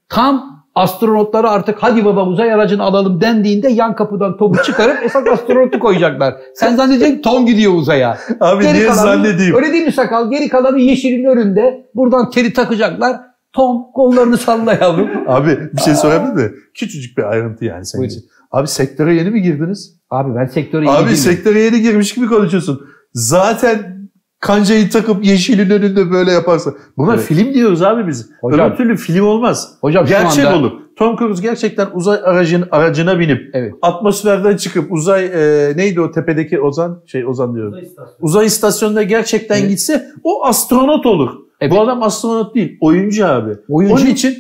[0.10, 5.80] Tam astronotları artık hadi baba uzay aracını alalım dendiğinde yan kapıdan Tom'u çıkarıp esas astronotu
[5.80, 6.34] koyacaklar.
[6.56, 8.18] Sen zannedeceksin Tom gidiyor uzaya.
[8.40, 9.56] Abi Geri niye kalanı- zannedeyim?
[9.56, 10.30] Öyle değil mi sakal?
[10.32, 11.86] Geri kalanı yeşilin önünde.
[11.96, 13.18] Buradan teri takacaklar.
[13.54, 15.10] Tom kollarını salla yavrum.
[15.28, 16.52] Abi bir şey sorabilir mi?
[16.74, 18.18] Küçücük bir ayrıntı yani senin Buyurun.
[18.18, 18.30] için.
[18.52, 19.96] Abi sektöre yeni mi girdiniz?
[20.10, 21.16] Abi ben sektöre iyi Abi değilim.
[21.18, 22.82] sektöre yeni girmiş gibi konuşuyorsun.
[23.14, 24.03] Zaten
[24.48, 26.72] kancayı takıp yeşilin önünde böyle yaparsa.
[26.98, 27.24] Buna Evet.
[27.24, 28.30] film diyoruz abi biz.
[28.42, 29.74] Hocam- Öbür türlü film olmaz.
[29.82, 30.72] Hocam Gerçek anda- olur.
[30.96, 33.74] Tom Cruise gerçekten uzay aracın aracına binip Evet.
[33.82, 37.72] atmosferden çıkıp uzay e, neydi o tepedeki Ozan şey Ozan diyorum.
[37.74, 38.18] Uzay istasyonu.
[38.22, 39.70] Uzay istasyonuna gerçekten Evet.
[39.70, 41.30] gitse o astronot olur.
[41.62, 41.72] Evet.
[41.74, 43.52] Bu adam astronot değil, oyuncu abi.
[43.70, 43.96] Oyuncu.
[43.96, 44.38] Onun için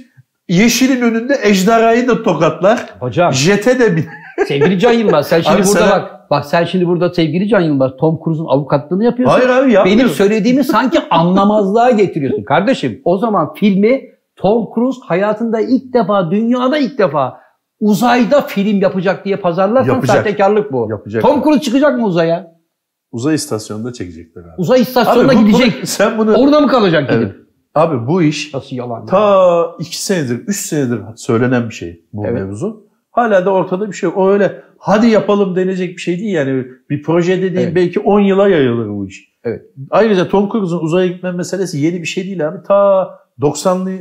[0.49, 2.85] yeşilin önünde ejderhayı da tokatlar.
[2.99, 4.05] Hocam Jete de bin.
[4.47, 6.11] sevgili Can Yılmaz sen şimdi Abi burada sana- bak.
[6.29, 9.37] Bak sen şimdi burada sevgili Can Yılmaz Tom Cruise'un avukatlığını yapıyorsun.
[9.37, 9.97] Hayır abi yapmıyor.
[9.97, 12.43] Benim söylediğimi sanki anlamazlığa getiriyorsun.
[12.43, 14.01] Kardeşim o zaman filmi
[14.35, 17.37] Tom Cruise hayatında ilk defa, dünyada ilk defa
[17.79, 20.15] uzayda film yapacak diye pazarlarsan Yapacak.
[20.17, 20.87] sahtekarlık bu.
[20.89, 21.21] Yapacak.
[21.21, 22.53] Tom Cruise çıkacak mı uzaya?
[23.11, 24.49] Uzay istasyonunda çekecekler abi.
[24.57, 25.73] Uzay istasyonuna Abi bu- gidecek.
[25.77, 26.33] bunu- sen bunu...
[26.35, 27.23] Orada mı kalacak gidip?
[27.23, 27.35] Evet.
[27.75, 29.05] Abi bu iş Nasıl yalan?
[29.05, 32.33] ta iki senedir, üç senedir söylenen bir şey bu Evet.
[32.33, 32.83] mevzu.
[33.13, 34.17] Hala da ortada bir şey yok.
[34.17, 36.65] O öyle hadi yapalım denecek bir şey değil yani.
[36.89, 37.75] Bir proje dediğin Evet.
[37.75, 39.33] belki 10 yıla yayılır bu iş.
[39.43, 39.61] Evet.
[39.89, 42.57] Ayrıca Tom Cruise'un uzaya gitme meselesi yeni bir şey değil abi.
[42.67, 43.09] Ta
[43.41, 43.91] 90'lı,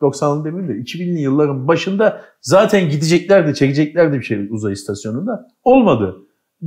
[0.00, 5.46] 90'lı demeyeyim de 2000'li yılların başında zaten gideceklerdi, çekeceklerdi bir şey uzay istasyonunda.
[5.64, 6.16] Olmadı.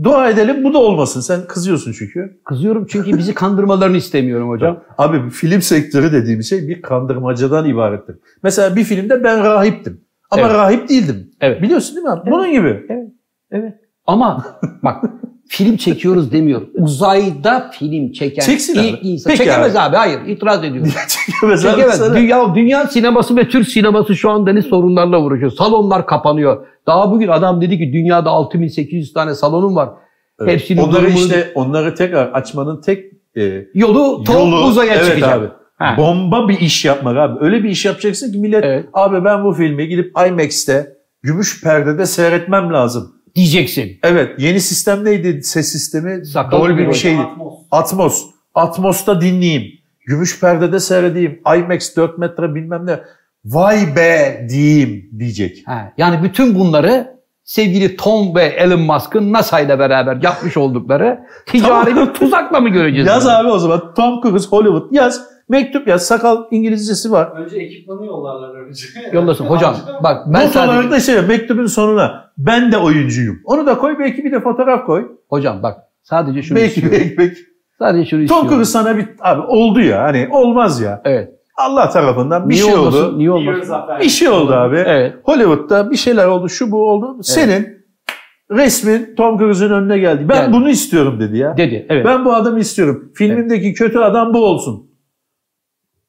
[0.03, 1.21] Dua edelim bu da olmasın.
[1.21, 2.39] Sen kızıyorsun çünkü.
[2.45, 4.83] Kızıyorum çünkü bizi kandırmalarını istemiyorum hocam.
[4.97, 8.15] Abi film sektörü dediğimiz şey bir kandırmacadan ibarettir.
[8.43, 10.01] Mesela bir filmde ben rahiptim.
[10.31, 10.53] Ama Evet.
[10.53, 11.31] rahip değildim.
[11.41, 11.61] Evet.
[11.61, 12.31] Biliyorsun değil mi abi?
[12.31, 12.81] Bunun gibi.
[13.51, 13.73] Evet.
[14.07, 14.45] Ama
[14.83, 15.03] bak
[15.49, 16.61] film çekiyoruz demiyor.
[16.73, 19.07] Uzayda film çeken Çeksin ilk abi.
[19.07, 19.29] insan.
[19.31, 19.95] Peki Çekemez abi.
[19.95, 20.91] hayır itiraz ediyorum.
[21.25, 21.97] Çekemez abi Çekemez.
[21.97, 22.15] sana.
[22.15, 25.51] Dünya, dünya sineması ve Türk sineması şu anda ne sorunlarla uğraşıyor.
[25.51, 26.67] Salonlar kapanıyor.
[26.87, 29.89] Daha bugün adam dedi ki dünyada 6800 tane salonum var.
[30.41, 30.51] Evet.
[30.53, 33.05] Hepsinin onları durumunu- işte onları tekrar açmanın tek
[33.37, 35.33] e, Yolu yolu uzaya evet çıkacak.
[35.39, 35.45] abi.
[35.77, 35.95] Ha.
[35.97, 37.45] Bomba bir iş yapmak abi.
[37.45, 38.85] Öyle bir iş yapacaksın ki millet Evet.
[38.93, 43.13] abi ben bu filmi gidip IMAX'te gümüş perdede seyretmem lazım.
[43.35, 43.99] Diyeceksin.
[44.03, 46.25] Evet yeni sistem neydi ses sistemi?
[46.25, 46.87] Sakal Dolby gibi.
[46.89, 47.21] bir şeydi.
[47.21, 47.53] Atmos.
[47.71, 48.25] Atmos.
[48.55, 49.63] Atmos'ta dinleyeyim.
[50.05, 51.39] Gümüş perdede seyredeyim.
[51.57, 52.99] IMAX 4 metre bilmem ne.
[53.45, 55.63] Vay be diyeyim diyecek.
[55.65, 61.95] Ha, yani bütün bunları sevgili Tom ve Elon Musk'ın NASA ile beraber yapmış oldukları ticari
[61.95, 63.07] bir tuzakla mı göreceğiz?
[63.07, 63.31] Yaz bunu?
[63.37, 65.36] abi o zaman Tom Cruise Hollywood yaz.
[65.49, 66.05] Mektup yaz.
[66.05, 67.31] Sakal İngilizcesi var.
[67.35, 68.85] Önce ekipmanı yollarlar önce.
[69.13, 69.45] Yollasın.
[69.45, 70.71] Hocam bak ben Not sadece...
[70.71, 73.39] olarak da şey mektubun sonuna ben de oyuncuyum.
[73.45, 75.07] Onu da koy belki bir de fotoğraf koy.
[75.29, 76.97] Hocam bak sadece şunu belki, istiyorum.
[76.99, 77.39] belki, belki.
[77.79, 78.49] Sadece şunu Tom istiyorum.
[78.49, 81.01] Cruise sana bir abi oldu ya hani olmaz ya.
[81.05, 81.29] Evet.
[81.57, 83.03] Allah tarafından bir Niye şey olmasın?
[83.03, 83.17] oldu.
[83.17, 83.75] Niye olmasın?
[83.99, 84.83] Bir şey oldu abi.
[84.87, 85.13] Evet.
[85.23, 87.23] Hollywood'da bir şeyler oldu, şu bu oldu.
[87.23, 87.67] Senin
[88.51, 90.29] resmin Tom Cruise'un önüne geldi.
[90.29, 90.53] Ben Geldi.
[90.53, 91.57] bunu istiyorum dedi ya.
[91.57, 91.85] Dedi.
[91.89, 92.05] Evet.
[92.05, 93.11] Ben bu adamı istiyorum.
[93.15, 94.87] Filmimdeki kötü adam bu olsun.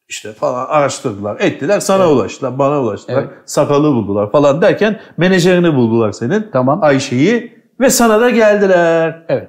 [0.09, 2.13] İşte falan araştırdılar, ettiler, sana Evet.
[2.13, 3.23] ulaştılar, bana ulaştılar.
[3.23, 3.31] Evet.
[3.45, 6.47] Sakalı buldular falan derken menajerini buldular senin.
[6.53, 6.83] Tamam.
[6.83, 9.25] Ayşe'yi ve sana da geldiler.
[9.29, 9.49] Evet.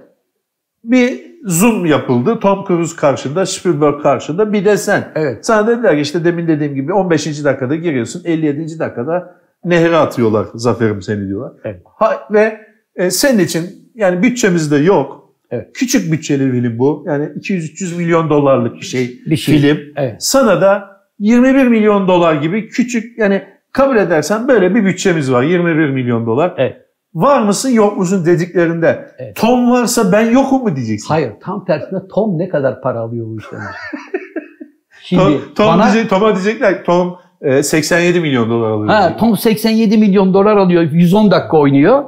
[0.83, 2.39] Bir zoom yapıldı.
[2.39, 5.11] Tom Cruise karşında, Spielberg karşında bir de sen.
[5.15, 5.45] Evet.
[5.45, 7.43] Sana dediler ki işte demin dediğim gibi 15.
[7.43, 8.21] dakikada giriyorsun.
[8.25, 8.79] 57.
[8.79, 11.51] dakikada nehre atıyorlar zaferim seni diyorlar.
[11.63, 11.81] Evet.
[11.85, 12.61] Ha, ve
[12.95, 15.28] e, senin için yani bütçemiz de yok.
[15.51, 15.67] Evet.
[15.73, 17.03] Küçük bütçeli film bu.
[17.07, 19.59] Yani 200-300 milyon dolarlık bir şey, Bir şey.
[19.59, 19.77] film.
[19.95, 20.15] Evet.
[20.19, 20.87] Sana da
[21.19, 25.43] 21 milyon dolar gibi küçük yani kabul edersen böyle bir bütçemiz var.
[25.43, 26.53] 21 milyon dolar.
[26.57, 26.77] Evet.
[27.13, 29.35] Var mısın yok musun dediklerinde Evet.
[29.35, 31.07] Tom varsa ben yokum mu diyeceksin.
[31.07, 31.31] Hayır.
[31.41, 33.59] Tam tersine Tom ne kadar para alıyor bu işten?
[35.03, 35.93] Şimdi Tom, Tom bana...
[35.93, 38.93] diyecek, Tom'a diyecekler Tom e, 87 milyon dolar alıyor.
[38.93, 39.17] Ha.
[39.17, 40.83] Tom 87 milyon dolar alıyor.
[40.83, 42.03] 110 dakika oynuyor.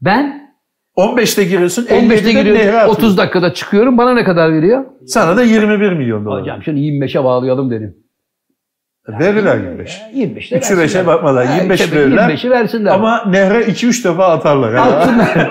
[0.00, 0.37] Ben
[0.98, 2.74] 15'te giriyorsun, 15'te 57'de nehre giriyorum.
[2.78, 2.92] atıyorsun.
[3.02, 3.98] 30 dakikada çıkıyorum.
[3.98, 4.84] Bana ne kadar veriyor?
[5.06, 6.40] Sana da 21 milyon dolar.
[6.40, 7.94] Hocam şunu 25'e bağlayalım dedim.
[9.08, 10.00] Verirler 25.
[10.14, 12.28] 25'te Üçü beşe bakmadan 25 verirler.
[12.30, 12.90] 25'i versinler.
[12.92, 14.74] Ama nehre 2-3 defa atarlar.
[14.74, 15.50] Atsınlar.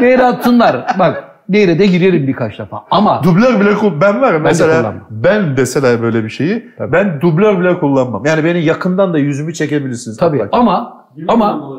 [0.00, 0.86] Değeri atsınlar.
[0.98, 2.84] Bak Diğeri de girerim birkaç defa.
[2.90, 5.06] Ama Dublör bile kul- ben var ya de mesela kullanmam.
[5.10, 6.92] ben mesela böyle bir şeyi Tabii.
[6.92, 8.22] ben dublör bile kullanmam.
[8.26, 10.16] Yani beni yakından da yüzümü çekebilirsiniz.
[10.16, 10.56] tabii mutlaka.
[10.58, 11.70] ama ama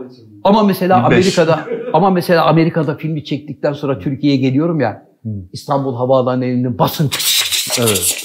[0.44, 1.38] ama mesela 25.
[1.40, 5.10] Amerika'da ama mesela Amerika'da filmi çektikten sonra Türkiye'ye geliyorum ya.
[5.54, 7.10] İstanbul Havaalanı'nın basın
[7.80, 8.24] Evet.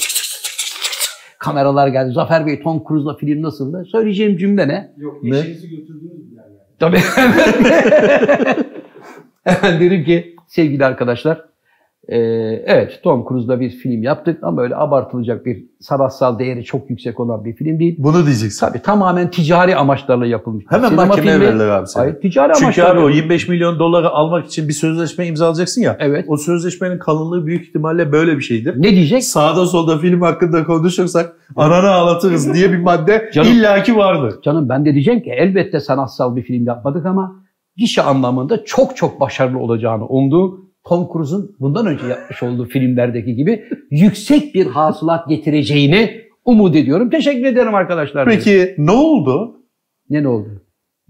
[1.39, 2.11] kameralar geldi.
[2.13, 3.85] Zafer Bey Tom Cruise'la film nasıldı?
[3.91, 4.93] Söyleyeceğim cümle ne?
[4.97, 5.39] Yok Ne?
[5.39, 6.55] eşinizi götürdünüz mü yani?
[6.79, 6.97] Tabii.
[9.43, 11.45] Hemen derim ki sevgili arkadaşlar
[12.07, 12.17] e,
[12.65, 17.45] evet Tom Cruise'la bir film yaptık ama öyle abartılacak bir sanatsal değeri çok yüksek olan
[17.45, 17.95] bir film değil.
[17.99, 18.67] Bunu diyeceksin.
[18.67, 20.65] Tabii tamamen ticari amaçlarla yapılmış.
[20.69, 21.47] Hemen sinema mahkemeye filmi.
[21.47, 22.01] verirler abi seni.
[22.01, 22.89] Hayır ticari Çünkü amaçlarla.
[22.91, 23.17] abi o yapılmış.
[23.17, 25.97] 25 milyon doları almak için bir sözleşme imzalayacaksın ya.
[25.99, 26.25] Evet.
[26.27, 28.73] O sözleşmenin kalınlığı büyük ihtimalle böyle bir şeydir.
[28.81, 29.23] Ne diyecek?
[29.23, 34.35] Sağda solda film hakkında konuşursak ananı ağlatırız diye bir madde Canım- illaki vardır.
[34.43, 37.45] Canım ben de diyeceğim ki elbette sanatsal bir film yapmadık ama
[37.77, 43.65] gişe anlamında çok çok başarılı olacağını umduğum Tom Cruise'un bundan önce yapmış olduğu filmlerdeki gibi
[43.91, 47.09] yüksek bir hasılat getireceğini umut ediyorum.
[47.09, 48.25] Teşekkür ederim arkadaşlar.
[48.25, 49.55] Peki ne oldu?
[50.09, 50.61] Ne ne oldu?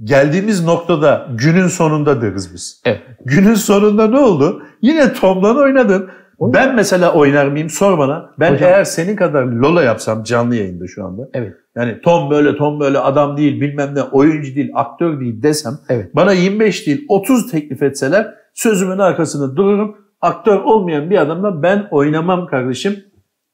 [0.04, 2.82] Geldiğimiz noktada günün sonunda deriz biz.
[2.86, 3.02] Evet.
[3.26, 4.64] Günün sonunda ne oldu?
[4.82, 6.10] Yine Tom'dan oynadın.
[6.38, 6.62] Oynadım.
[6.62, 8.30] Ben mesela oynar mıyım sor bana.
[8.40, 11.30] Ben Hocam- eğer senin kadar Lola yapsam canlı yayında şu anda.
[11.34, 11.54] Evet.
[11.76, 15.74] Yani Tom böyle Tom böyle adam değil bilmem ne oyuncu değil aktör değil desem.
[15.90, 16.16] Evet.
[16.16, 19.98] Bana 25 değil 30 teklif etseler sözümün arkasında dururum.
[20.22, 22.96] Aktör olmayan bir adamla ben oynamam kardeşim.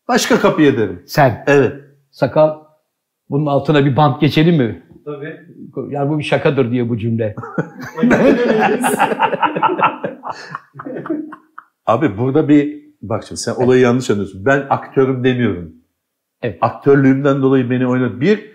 [0.08, 1.04] Başka kapıya derim.
[1.06, 1.74] Sen Evet.
[2.12, 2.56] sakal
[3.30, 4.84] bunun altına bir bant geçelim mi?
[5.06, 5.38] Tabii.
[5.90, 7.36] Yani bu bir şakadır diye bu cümle.
[11.86, 14.46] Abi burada bir bak şimdi sen olayı yanlış anlıyorsun.
[14.46, 15.74] Ben aktörüm demiyorum.
[16.42, 16.58] Evet.
[16.62, 18.22] Aktörlüğümden dolayı beni oynadı.
[18.22, 18.52] Bir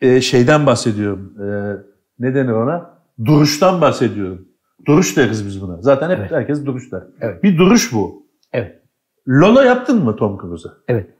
[0.00, 1.34] e, şeyden bahsediyorum.
[1.40, 1.46] E,
[2.18, 2.90] ne denir ona?
[3.24, 4.48] Duruştan bahsediyorum.
[4.86, 5.82] Duruş deriz biz buna.
[5.82, 6.30] Zaten hep Evet.
[6.30, 7.02] herkes duruş der.
[7.20, 7.42] Evet.
[7.42, 8.26] Bir duruş bu.
[8.52, 8.82] Evet.
[9.28, 10.72] Lola yaptın mı Tom Cruise'a?
[10.88, 11.10] Evet.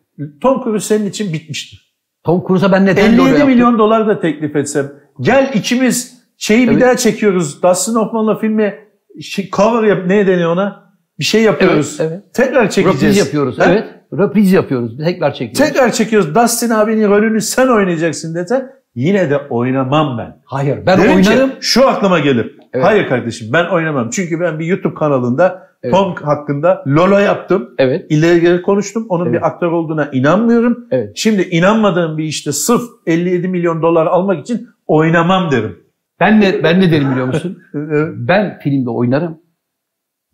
[0.40, 1.96] Tom Cruise senin için bitmiştir.
[2.24, 3.48] Tom Cruise'a ben neden 57 rol yaptım?
[3.48, 4.92] milyon dolar da teklif etsem.
[5.20, 6.76] Gel ikimiz şeyi Evet.
[6.76, 7.62] bir daha çekiyoruz.
[7.62, 8.74] Dustin Hoffman'la filmi
[9.20, 10.06] şey, cover yap.
[10.06, 10.92] Ne deniyor ona?
[11.18, 11.96] Bir şey yapıyoruz.
[12.00, 12.34] Evet, evet.
[12.34, 13.02] Tekrar çekeceğiz.
[13.02, 13.58] Röpriz yapıyoruz.
[13.58, 13.64] Ha?
[13.68, 13.95] Evet.
[14.12, 14.96] Röpriz yapıyoruz.
[15.04, 15.58] Tekrar çekiyoruz.
[15.72, 16.34] Tekrar çekiyoruz.
[16.34, 20.36] Dustin abinin rolünü sen oynayacaksın dese yine de oynamam ben.
[20.44, 20.78] Hayır.
[20.86, 21.50] Ben Derim ki, oynarım.
[21.60, 22.56] şu aklıma gelir.
[22.72, 22.84] Evet.
[22.86, 24.10] Hayır kardeşim ben oynamam.
[24.10, 25.94] Çünkü ben bir YouTube kanalında Evet.
[25.94, 27.74] Tom hakkında Lola yaptım.
[27.78, 28.06] Evet.
[28.10, 29.06] İleri geri konuştum.
[29.08, 29.34] Onun Evet.
[29.34, 30.86] bir aktör olduğuna inanmıyorum.
[30.90, 31.12] Evet.
[31.14, 35.78] Şimdi inanmadığım bir işte sırf 57 milyon dolar almak için oynamam derim.
[36.20, 37.58] Ben ne, ben ne derim biliyor musun?
[37.74, 38.08] Evet.
[38.16, 39.38] Ben filmde oynarım.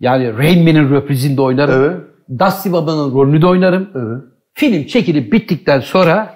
[0.01, 1.83] Yani Rain Man'in röprizinde oynarım.
[1.85, 1.97] Evet.
[2.39, 3.91] Dusty Baba'nın rolünü de oynarım.
[3.95, 4.23] Evet.
[4.55, 6.35] Film çekilip bittikten sonra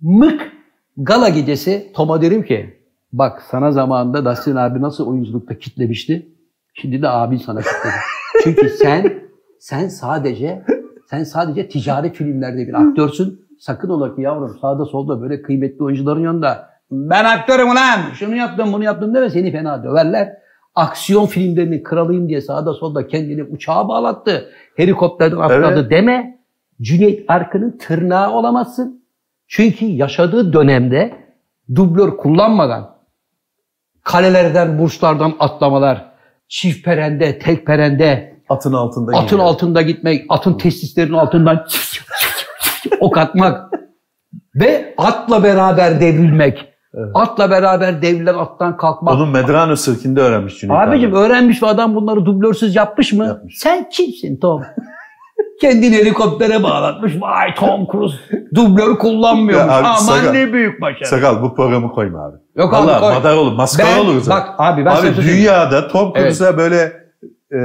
[0.00, 0.52] mık
[0.96, 2.76] gala gecesi Tom'a derim ki
[3.12, 6.28] bak sana zamanında Dustin abi nasıl oyunculukta kitlemişti.
[6.74, 7.94] Şimdi de abin sana kitledi.
[8.44, 9.22] Çünkü sen
[9.58, 10.64] sen sadece
[11.10, 13.42] sen sadece ticari filmlerde bir aktörsün.
[13.58, 18.72] Sakın ola ki yavrum sağda solda böyle kıymetli oyuncuların yanında ben aktörüm ulan şunu yaptım
[18.72, 20.32] bunu yaptım deme seni fena döverler.
[20.74, 24.50] Aksiyon filmlerinin kralıyım diye sağda solda kendini uçağa bağlattı.
[24.76, 25.90] Helikopterden atladı Evet.
[25.90, 26.38] deme.
[26.80, 29.04] Cüneyt Arkın'ın tırnağı olamazsın.
[29.46, 31.14] Çünkü yaşadığı dönemde
[31.74, 32.96] dublör kullanmadan
[34.02, 36.12] kalelerden, burçlardan atlamalar,
[36.48, 39.40] çift perende, tek perende, Atın altında atın gidiyor.
[39.40, 41.66] altında gitmek, atın testislerinin altından
[43.00, 43.70] ok atmak
[44.54, 46.71] ve atla beraber devrilmek.
[46.94, 47.10] Evet.
[47.14, 49.14] Atla beraber devrilen attan kalkmak.
[49.14, 51.18] Onun Medrano sirkinde öğrenmiş Cüneyt Abicim abi.
[51.18, 53.24] öğrenmiş ve adam bunları dublörsüz yapmış mı?
[53.24, 53.58] Yapmış.
[53.58, 54.62] Sen kimsin Tom?
[55.60, 57.12] Kendini helikoptere bağlatmış.
[57.20, 58.16] Vay Tom Cruise
[58.54, 58.98] dublör
[59.68, 61.08] abi, Aman sakal- ne büyük başarı.
[61.08, 62.36] Sakal bu programı koyma abi.
[62.56, 63.14] Yok abi Valla koy.
[63.14, 64.28] madar olur, maskara Ben, oluruz.
[64.30, 66.92] bak abi ben abi dünyada Tom Cruise'a böyle
[67.54, 67.58] e,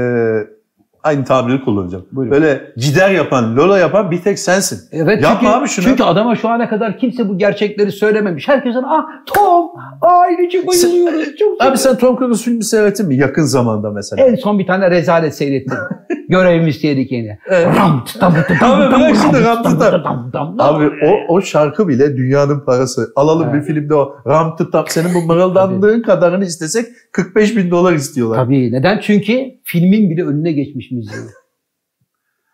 [1.07, 2.05] aynı tabiri kullanacağım.
[2.11, 2.31] Buyurun.
[2.35, 4.79] Böyle cider yapan, lola yapan bir tek sensin.
[4.91, 5.85] Evet Yapma çünkü, abi şunu.
[5.85, 8.47] çünkü adama şu ana kadar kimse bu gerçekleri söylememiş.
[8.47, 9.69] Herkesin ah Tom
[10.01, 11.35] ailecek bayılıyoruz.
[11.39, 13.15] Çok Abi sen Tom Cruise filmi seyrettin mi?
[13.15, 14.25] Yakın zamanda mesela.
[14.27, 15.77] En son bir tane rezalet seyrettim.
[16.29, 17.39] Görevimiz tehlikeli.
[17.49, 17.67] Evet.
[17.77, 20.31] Tam, tam, tam, Abi tam, bırak şimdi tam, ram, tam, tam.
[20.31, 20.75] tam, tam.
[20.75, 23.11] Abi o, o şarkı bile dünyanın parası.
[23.15, 23.61] Alalım Evet.
[23.61, 28.37] bir filmde o Ram Tıtap senin bu mırıldandığın kadarını istesek 45 bin dolar istiyorlar.
[28.37, 28.71] Tabii.
[28.71, 28.99] Neden?
[28.99, 31.21] Çünkü filmin bile önüne geçmiş müziği.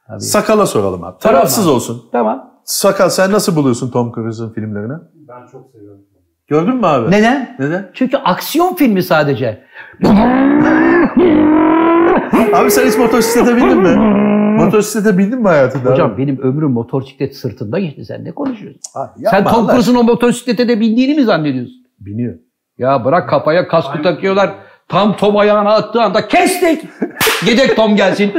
[0.07, 0.19] Tabii.
[0.21, 1.15] Sakala soralım abi.
[1.19, 1.73] Tamam Tarafsız abi.
[1.73, 2.03] olsun.
[2.11, 2.53] tamam.
[2.65, 4.93] Sakal sen nasıl buluyorsun Tom Cruise'un filmlerini?
[5.27, 6.01] Ben çok seviyorum.
[6.47, 7.11] Gördün mü abi?
[7.11, 7.55] Neden?
[7.59, 7.91] Neden?
[7.93, 9.63] Çünkü aksiyon filmi sadece.
[12.53, 13.95] Abi sen hiç motosiklete bindin mi?
[14.63, 15.91] Motosiklete bindin mi hayatında?
[15.91, 16.21] Hocam abi?
[16.21, 18.05] benim ömrüm motosiklet sırtında geçti.
[18.05, 18.81] Sen ne konuşuyorsun?
[18.95, 21.75] Abi Sen Tom Cruise'un o motosiklete de bindiğini mi zannediyorsun?
[21.99, 22.33] Biniyor.
[22.77, 24.51] Ya bırak kafaya kaskı takıyorlar.
[24.89, 26.83] Tam Tom ayağına attığı anda kestik.
[27.47, 28.31] Yedek Tom gelsin.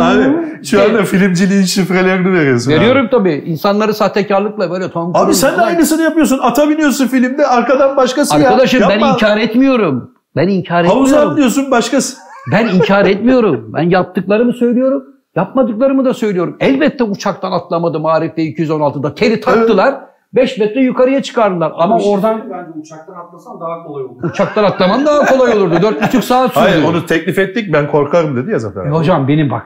[0.00, 0.24] Abi
[0.64, 2.70] şu anda filmciliğin şifrelerini veriyorsun.
[2.72, 2.80] abi.
[2.80, 3.32] Veriyorum tabii.
[3.46, 6.38] İnsanları sahtekarlıkla böyle Tom Abi Cruise sen de aynısını yapıyorsun.
[6.42, 8.48] Ata biniyorsun filmde arkadan başkası ya.
[8.48, 10.10] Arkadaşım ben inkar etmiyorum.
[10.36, 11.30] Ben inkar Havuza etmiyorum.
[11.32, 12.16] atlıyorsun başkası.
[12.52, 13.70] Ben inkar etmiyorum.
[13.74, 15.04] Ben yaptıklarımı söylüyorum.
[15.36, 16.56] Yapmadıklarımı da söylüyorum.
[16.60, 19.14] Elbette uçaktan atlamadım Arif'te 216'da.
[19.14, 19.94] Teli taktılar.
[20.34, 21.72] 5 metre yukarıya çıkardılar.
[21.76, 24.22] Ama Bir şey oradan bence uçaktan atlasan daha kolay olur.
[24.22, 25.74] uçaktan atlaman daha kolay olurdu.
[25.74, 26.64] 4,5 saat sürdü.
[26.64, 28.88] Hayır onu teklif ettik ben korkarım dedi ya abi.
[28.88, 29.62] E hocam benim bak.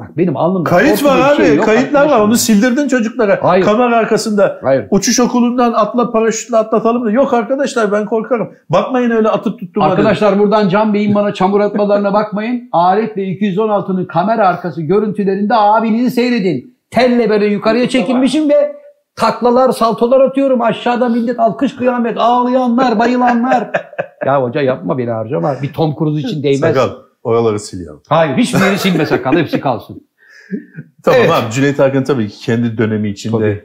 [0.00, 0.70] Bak benim alnımda.
[0.70, 1.36] Kayıt var abi.
[1.36, 2.20] şey yok Kayıtlar var.
[2.20, 3.38] Onu sildirdin çocuklara.
[3.42, 3.64] Hayır.
[3.64, 4.58] Kamera arkasında.
[4.62, 4.86] Hayır.
[4.90, 7.10] Uçuş okulundan atla paraşütle atlatalım da.
[7.10, 8.48] Yok arkadaşlar ben korkarım.
[8.70, 9.70] Bakmayın öyle atıp dedi.
[9.80, 12.68] Arkadaşlar buradan Can Bey'in bana çamur atmalarına bakmayın.
[12.72, 16.76] Arif Bey 216'nın kamera arkası görüntülerinde abinizi seyredin.
[16.90, 18.76] Telle böyle yukarıya çekilmişim ve
[19.16, 20.62] taklalar, saltolar atıyorum.
[20.62, 23.70] Aşağıda millet alkış kıyamet, ağlayanlar, bayılanlar.
[24.26, 25.54] ya hoca yapma beni harcama.
[25.62, 26.60] Bir Tom Cruise için değmez.
[26.60, 27.80] Sakal oraları sil.
[28.08, 29.36] Hayır hiçbir yeri silme sakal.
[29.36, 30.06] Hepsi kalsın.
[31.02, 31.30] Tamam Evet.
[31.30, 33.64] abi Cüneyt Arkın tabii ki kendi dönemi içinde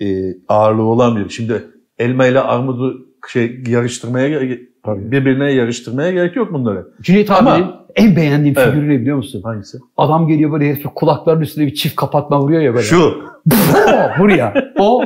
[0.00, 0.06] e,
[0.48, 1.30] ağırlığı olan biri.
[1.30, 1.64] Şimdi
[1.98, 4.40] elma ile armudu şey yarıştırmaya
[4.84, 5.10] Tabii.
[5.10, 6.86] birbirine yarıştırmaya gerek yok bunları.
[7.02, 8.70] Cüneyt Ama- abinin en beğendiğim Evet.
[8.70, 9.42] figürü ne biliyor musun?
[9.44, 9.78] Hangisi?
[9.96, 12.84] Adam geliyor böyle herif kulaklarının üstüne bir çift kapatma vuruyor ya böyle.
[12.86, 13.22] Şu.
[14.18, 14.54] Buraya.
[14.78, 15.04] O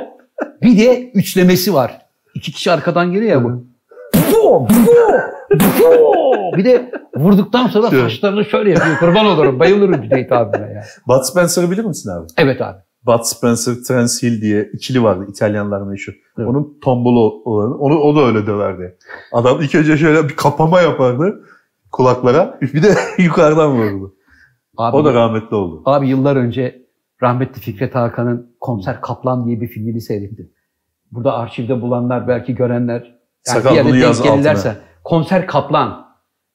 [0.63, 1.99] bir de üçlemesi var.
[2.35, 3.65] İki kişi arkadan geliyor ya bu.
[4.33, 4.93] Bu, bu,
[5.81, 6.57] bu.
[6.57, 8.03] Bir de vurduktan sonra Şöyle.
[8.03, 8.99] saçlarını şöyle yapıyor.
[8.99, 9.59] Kurban olurum.
[9.61, 10.83] Bayılırım Cüneyt abime ya.
[11.09, 12.27] Bud Spencer'ı bilir misin abi?
[12.39, 12.79] Evet abi.
[13.07, 16.13] Bud Spencer, Terence Hill diye ikili vardı İtalyanlar meşhur.
[16.39, 16.49] Evet.
[16.49, 17.75] Onun tombulu olanı.
[17.79, 18.97] Onu, o da öyle döverdi.
[19.33, 21.41] Adam ilk önce şöyle bir kapama yapardı
[21.93, 22.59] kulaklara.
[22.63, 24.15] Bir de yukarıdan vururdu.
[24.77, 25.83] Abi, O da rahmetli oldu.
[25.85, 26.83] abi yıllar önce
[27.23, 30.51] rahmetli Fikret Hakan'ın Konser Kaplan diye bir filmini seyrettim.
[31.13, 36.11] Burada arşivde bulanlar belki görenler yani Sakal bir yerde bunu yaz gelirlerse Konser Kaplan.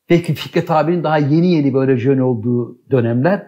[0.07, 3.47] Peki Fikret abinin daha yeni yeni böyle jön olduğu dönemler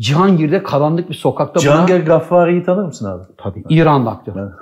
[0.00, 3.22] Cihangir'de karanlık bir sokakta buna- Cihangir Gaffari'yi tanır mısın abi?
[3.38, 3.62] Tabii.
[3.68, 4.32] İranlı aktör.
[4.36, 4.52] Evet.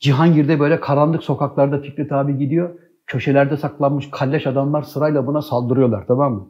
[0.00, 2.70] Cihangir'de böyle karanlık sokaklarda Fikret abi gidiyor.
[3.06, 6.48] Köşelerde saklanmış kalleş adamlar sırayla buna saldırıyorlar tamam mı?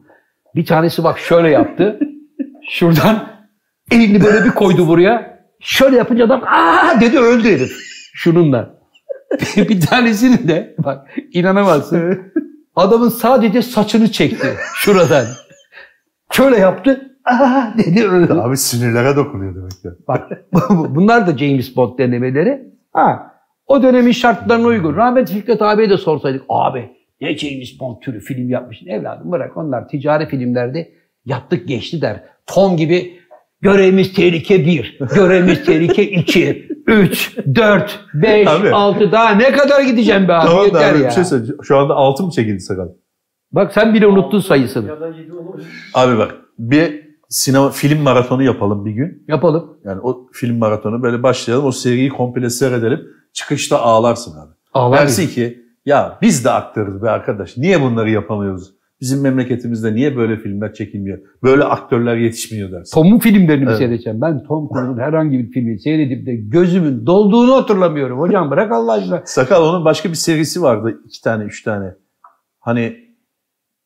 [0.55, 1.99] Bir tanesi bak şöyle yaptı.
[2.69, 3.27] Şuradan
[3.91, 5.39] elini böyle bir koydu buraya.
[5.59, 7.71] Şöyle yapınca adam aa dedi öldü herif.
[8.13, 8.76] Şununla.
[9.57, 12.33] bir tanesinin de bak inanamazsın.
[12.75, 15.25] Adamın sadece saçını çekti şuradan.
[16.31, 17.17] Şöyle yaptı.
[17.25, 18.33] Aa dedi öldü.
[18.33, 19.89] Abi sinirlere dokunuyor demek ki.
[20.07, 20.31] Bak
[20.95, 22.61] bunlar da James Bond denemeleri.
[22.93, 23.33] Ha,
[23.67, 24.95] o dönemin şartlarına uygun.
[24.95, 26.43] Rahmet Fikret abiye de sorsaydık.
[26.49, 26.89] Abi
[27.21, 30.91] ne James Bond türü film yapmışsın evladım bırak onlar ticari filmlerde
[31.25, 32.23] yaptık geçti der.
[32.45, 33.19] Tom gibi
[33.61, 38.71] görevimiz tehlike 1, görevimiz tehlike 2, 3, 4, 5, Abi.
[38.71, 41.07] 6 daha ne kadar gideceğim be abi Tamam da yeter abi ya.
[41.09, 41.63] bir şey söyleyeceğim.
[41.63, 42.87] Şu anda altı mı çekildi sakal?
[43.51, 44.87] Bak sen bile unuttun sayısını.
[44.87, 45.61] Ya da 7 olur.
[45.93, 49.23] Abi bak bir sinema film maratonu yapalım bir gün.
[49.27, 49.77] Yapalım.
[49.83, 51.65] Yani o film maratonu böyle başlayalım.
[51.65, 52.99] O seriyi komple seyredelim.
[53.33, 54.51] Çıkışta ağlarsın abi.
[54.73, 57.57] Ağlar Dersin ki ya biz de aktörüz be arkadaş.
[57.57, 58.76] Niye bunları yapamıyoruz?
[59.01, 61.19] Bizim memleketimizde niye böyle filmler çekilmiyor?
[61.43, 62.93] Böyle aktörler yetişmiyor dersin.
[63.01, 63.77] Tom'un filmlerini mi Evet.
[63.77, 64.21] seyredeceğim?
[64.21, 68.19] Ben Tom Cruise'un herhangi bir filmini seyredip de gözümün dolduğunu hatırlamıyorum.
[68.19, 69.21] Hocam bırak Allah aşkına.
[69.25, 71.01] Sakal onun başka bir serisi vardı.
[71.05, 71.93] iki tane, üç tane.
[72.59, 72.95] Hani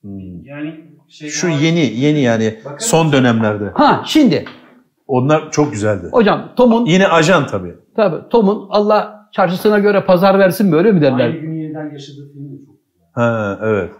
[0.01, 0.75] hmm, Yani
[1.07, 2.79] şey şu yeni, yeni yani Bakarım.
[2.79, 3.65] son dönemlerde.
[3.73, 4.45] Ha şimdi
[5.07, 6.07] Onlar çok güzeldi.
[6.11, 7.75] hocam Tom'un Yine ajan tabii.
[7.95, 11.29] tabii Tom'un Allah çarşısına göre pazar versin böyle mi Aynı derler?
[11.29, 13.07] günü yeniden yaşadığı film de çok güzel.
[13.11, 13.91] Ha evet.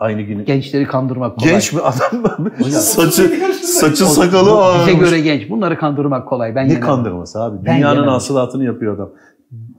[0.00, 0.44] Aynı günü.
[0.44, 1.52] Gençleri kandırmak kolay.
[1.52, 3.22] Genç bir adam saçı,
[3.62, 5.50] saçı sakalı bu Bize göre genç.
[5.50, 6.54] Bunları kandırmak kolay.
[6.54, 6.86] Ben Ne yenemem.
[6.88, 7.64] kandırması abi?
[7.64, 8.10] Ben Dünyanın yemem.
[8.10, 9.10] hasılatını yapıyor adam.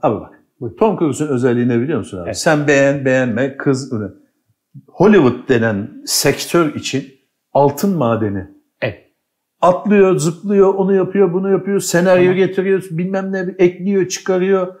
[0.02, 0.30] Abi bak.
[0.78, 2.24] Tom Cruise'un özelliği ne biliyor musun abi?
[2.26, 2.38] Evet.
[2.38, 4.04] Sen beğen beğenme kız öyle.
[4.88, 7.04] Hollywood denen sektör için
[7.52, 8.46] altın madeni.
[8.82, 8.98] Evet.
[9.60, 12.36] Atlıyor, zıplıyor, onu yapıyor, bunu yapıyor, senaryo Tamam.
[12.36, 14.74] getiriyor, bilmem ne ekliyor, çıkarıyor.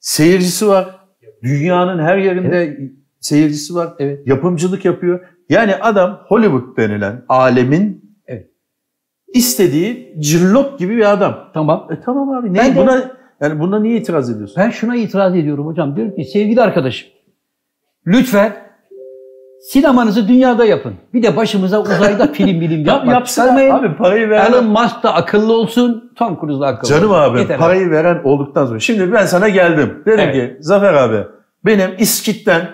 [0.00, 0.98] Seyircisi var.
[1.42, 2.78] Dünyanın her yerinde
[3.20, 3.88] seyircisi var.
[3.98, 4.26] Evet.
[4.26, 5.20] Yapımcılık yapıyor.
[5.48, 8.50] Yani adam Hollywood denilen alemin Evet.
[9.34, 11.50] istediği cırlop gibi bir adam.
[11.54, 11.88] Tamam.
[11.90, 12.54] E tamam abi.
[12.54, 14.56] Ne, Ben de- buna yani buna niye itiraz ediyorsun?
[14.58, 15.96] Ben şuna itiraz ediyorum hocam.
[15.96, 17.08] Diyorum ki sevgili arkadaşım
[18.06, 18.52] lütfen
[19.60, 20.94] sinemanızı dünyada yapın.
[21.14, 25.14] Bir de başımıza uzayda film bilim Yap, yapmak yapsın abi parayı veren Elon Musk da
[25.14, 27.20] akıllı olsun, Tom Cruise da akıllı Canım olsun.
[27.20, 28.78] abi Yeter parayı veren olduktan sonra.
[28.80, 30.02] Şimdi ben sana geldim.
[30.06, 30.34] Dedim Evet.
[30.34, 31.26] ki Zafer abi
[31.64, 32.68] benim İskit'ten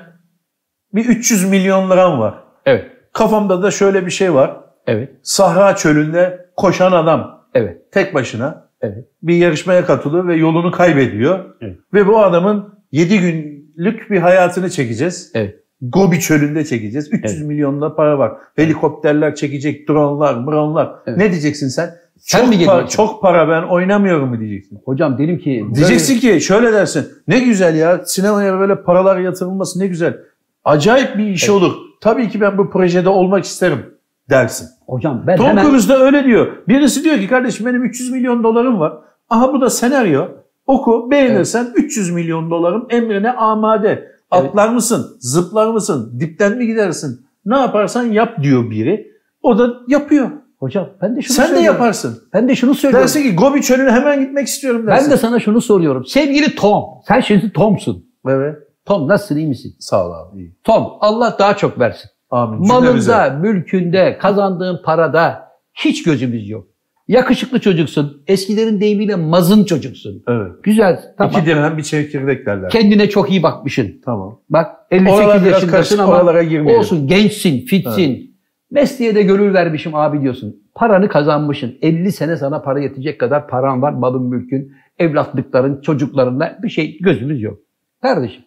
[0.94, 2.34] bir 300 milyon liram var.
[2.66, 4.56] Evet, Kafamda da şöyle bir şey var.
[4.86, 9.04] evet, Sahra çölünde koşan adam evet, tek başına evet.
[9.22, 11.44] bir yarışmaya katılıyor ve yolunu kaybediyor.
[11.60, 11.76] Evet.
[11.94, 15.30] Ve bu adamın 7 günlük bir hayatını çekeceğiz.
[15.34, 15.54] Evet.
[15.82, 17.12] Gobi çölünde çekeceğiz.
[17.12, 17.46] 300 Evet.
[17.46, 18.32] milyonla para var.
[18.56, 20.92] Helikopterler çekecek, dronlar, dronlar.
[21.06, 21.18] Evet.
[21.18, 21.90] Ne diyeceksin sen?
[22.18, 24.78] Sen çok, mi para, çok para ben oynamıyorum mu diyeceksin.
[24.84, 25.66] Hocam dedim ki...
[25.74, 27.06] Diyeceksin ki şöyle dersin.
[27.28, 30.16] Ne güzel ya sinemaya böyle paralar yatırılması ne güzel.
[30.64, 31.62] Acayip bir iş Evet.
[31.62, 31.72] olur.
[32.00, 33.86] Tabii ki ben bu projede olmak isterim
[34.30, 34.68] dersin.
[34.86, 35.64] Hocam ben Tom hemen...
[35.64, 36.46] Cruise da öyle diyor.
[36.68, 38.92] Birisi diyor ki kardeşim benim 300 milyon dolarım var.
[39.30, 40.28] Aha bu da senaryo.
[40.66, 44.08] Oku beğenirsen 300 milyon dolarım emrine amade.
[44.30, 45.16] Atlar mısın?
[45.20, 46.16] Zıplar mısın?
[46.20, 47.26] Dipten mi gidersin?
[47.46, 49.06] Ne yaparsan yap diyor biri.
[49.42, 50.30] O da yapıyor.
[50.58, 51.74] Hocam ben de şunu Sen de söylüyorum.
[51.80, 52.22] yaparsın.
[52.34, 53.02] Ben de şunu söylüyorum.
[53.08, 55.04] Dersin ki Gobi çölüne hemen gitmek istiyorum dersin.
[55.04, 56.04] ben de sana şunu soruyorum.
[56.06, 56.84] Sevgili Tom.
[57.08, 58.06] Sen şimdi Tom'sun.
[58.28, 58.56] Evet.
[58.86, 59.76] Tom nasılsın iyi misin?
[59.78, 60.40] Sağ ol abi.
[60.40, 60.54] iyi.
[60.64, 62.10] Tom Allah daha çok versin.
[62.30, 62.68] Amin.
[62.68, 66.66] Malında, mülkünde, kazandığın parada hiç gözümüz yok.
[67.08, 68.22] Yakışıklı çocuksun.
[68.26, 70.22] Eskilerin deyimiyle mazın çocuksun.
[70.28, 70.52] Evet.
[70.62, 71.00] Güzel.
[71.18, 71.32] Tamam.
[71.32, 72.70] İki dirhem bir çekirdek derler.
[72.70, 74.00] Kendine çok iyi bakmışsın.
[74.04, 74.40] Tamam.
[74.50, 76.80] Bak 58 Oralar yaşındasın karışık, ama oralara girmeyelim.
[76.80, 78.36] olsun gençsin, fitsin.
[78.70, 80.56] Mesleğe de gönül vermişim abi diyorsun.
[80.74, 81.78] Paranı kazanmışsın.
[81.82, 83.92] 50 sene sana para yetecek kadar paran var.
[83.92, 87.58] Malın, mülkün, evlatlıkların, çocuklarınla bir şey gözümüz yok.
[88.02, 88.44] Kardeşim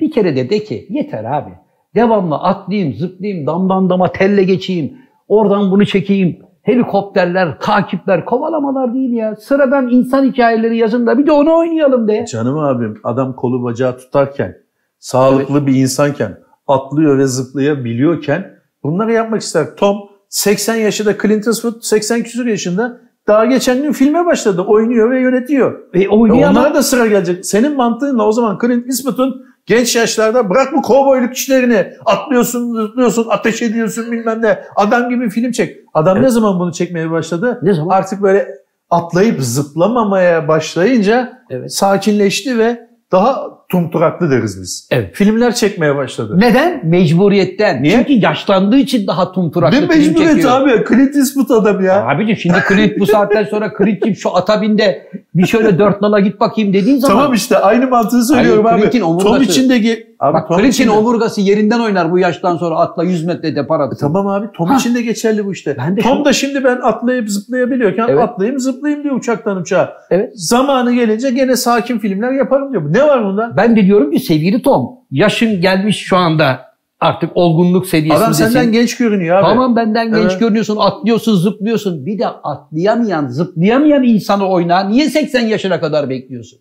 [0.00, 1.50] bir kere de de ki yeter abi.
[1.94, 4.92] Devamlı atlayayım, zıplayayım, damdan dama telle geçeyim.
[5.28, 6.38] Oradan bunu çekeyim.
[6.62, 9.36] Helikopterler, takipler, kovalamalar değil ya.
[9.36, 12.26] Sıradan insan hikayeleri yazın da bir de onu oynayalım de.
[12.32, 14.56] Canım abim adam kolu bacağı tutarken,
[14.98, 18.50] sağlıklı bir insanken, atlıyor ve zıplayabiliyorken
[18.82, 19.66] bunları yapmak ister.
[19.76, 19.96] Tom
[20.28, 24.62] 80 yaşında Clint Eastwood 80 küsur yaşında daha geçen gün filme başladı.
[24.62, 25.78] Oynuyor ve yönetiyor.
[25.94, 26.56] E, E oynayamam.
[26.56, 27.46] onlara da sıra gelecek.
[27.46, 31.92] Senin mantığınla o zaman Clint Eastwood'un genç yaşlarda bırak bu kovboyluk işlerini.
[32.06, 34.64] Atlıyorsun, zıplıyorsun, ateş ediyorsun bilmem ne.
[34.76, 35.76] Adam gibi film çek.
[35.94, 36.32] Adam ne Evet.
[36.32, 37.58] zaman bunu çekmeye başladı?
[37.62, 37.96] Ne zaman?
[37.96, 38.48] Artık böyle
[38.90, 41.72] atlayıp zıplamamaya başlayınca Evet.
[41.74, 44.88] sakinleşti ve daha tumturaklı deriz biz.
[44.90, 45.10] Evet.
[45.14, 46.34] Filmler çekmeye başladı.
[46.40, 46.80] Neden?
[46.86, 47.82] Mecburiyetten.
[47.82, 47.92] Niye?
[47.92, 50.60] Çünkü yaşlandığı için daha tumturaklı Ne film mecburiyet çekiyor.
[50.60, 50.84] abi?
[50.88, 52.06] Clint Eastwood adam ya.
[52.06, 56.20] Abicim şimdi Clint bu saatten sonra Clint'cim şu ata bin de bir şöyle dört nala
[56.20, 57.16] git bakayım dediğin zaman.
[57.16, 59.00] Tamam işte aynı mantığı söylüyorum Hayır, abi.
[59.00, 60.07] Tom içindeki...
[60.20, 63.80] Abi, Bak Tom Clint'in içinde- omurgası yerinden oynar bu yaştan sonra atla 100 metre depar
[63.80, 63.98] atsın.
[64.06, 64.76] Tamam abi Tom Ha.
[64.76, 65.76] için de geçerli bu işte.
[65.78, 68.22] Ben de Tom şu- da şimdi ben atlayıp zıplayabiliyorken Evet.
[68.22, 69.92] atlayayım zıplayayım diyor uçaktan uçağa.
[70.10, 70.32] Evet.
[70.34, 72.94] Zamanı gelince gene sakin filmler yaparım diyor.
[72.94, 73.52] Ne var bunda?
[73.56, 76.60] Ben de diyorum ki sevgili Tom yaşın gelmiş şu anda
[77.00, 78.42] artık olgunluk seviyesindesin.
[78.44, 79.42] Adam senden genç görünüyor abi.
[79.44, 80.40] Tamam benden genç Evet.
[80.40, 82.06] görünüyorsun, atlıyorsun, zıplıyorsun.
[82.06, 84.80] Bir de atlayamayan, zıplayamayan insanı oyna.
[84.80, 86.58] Niye 80 yaşına kadar bekliyorsun?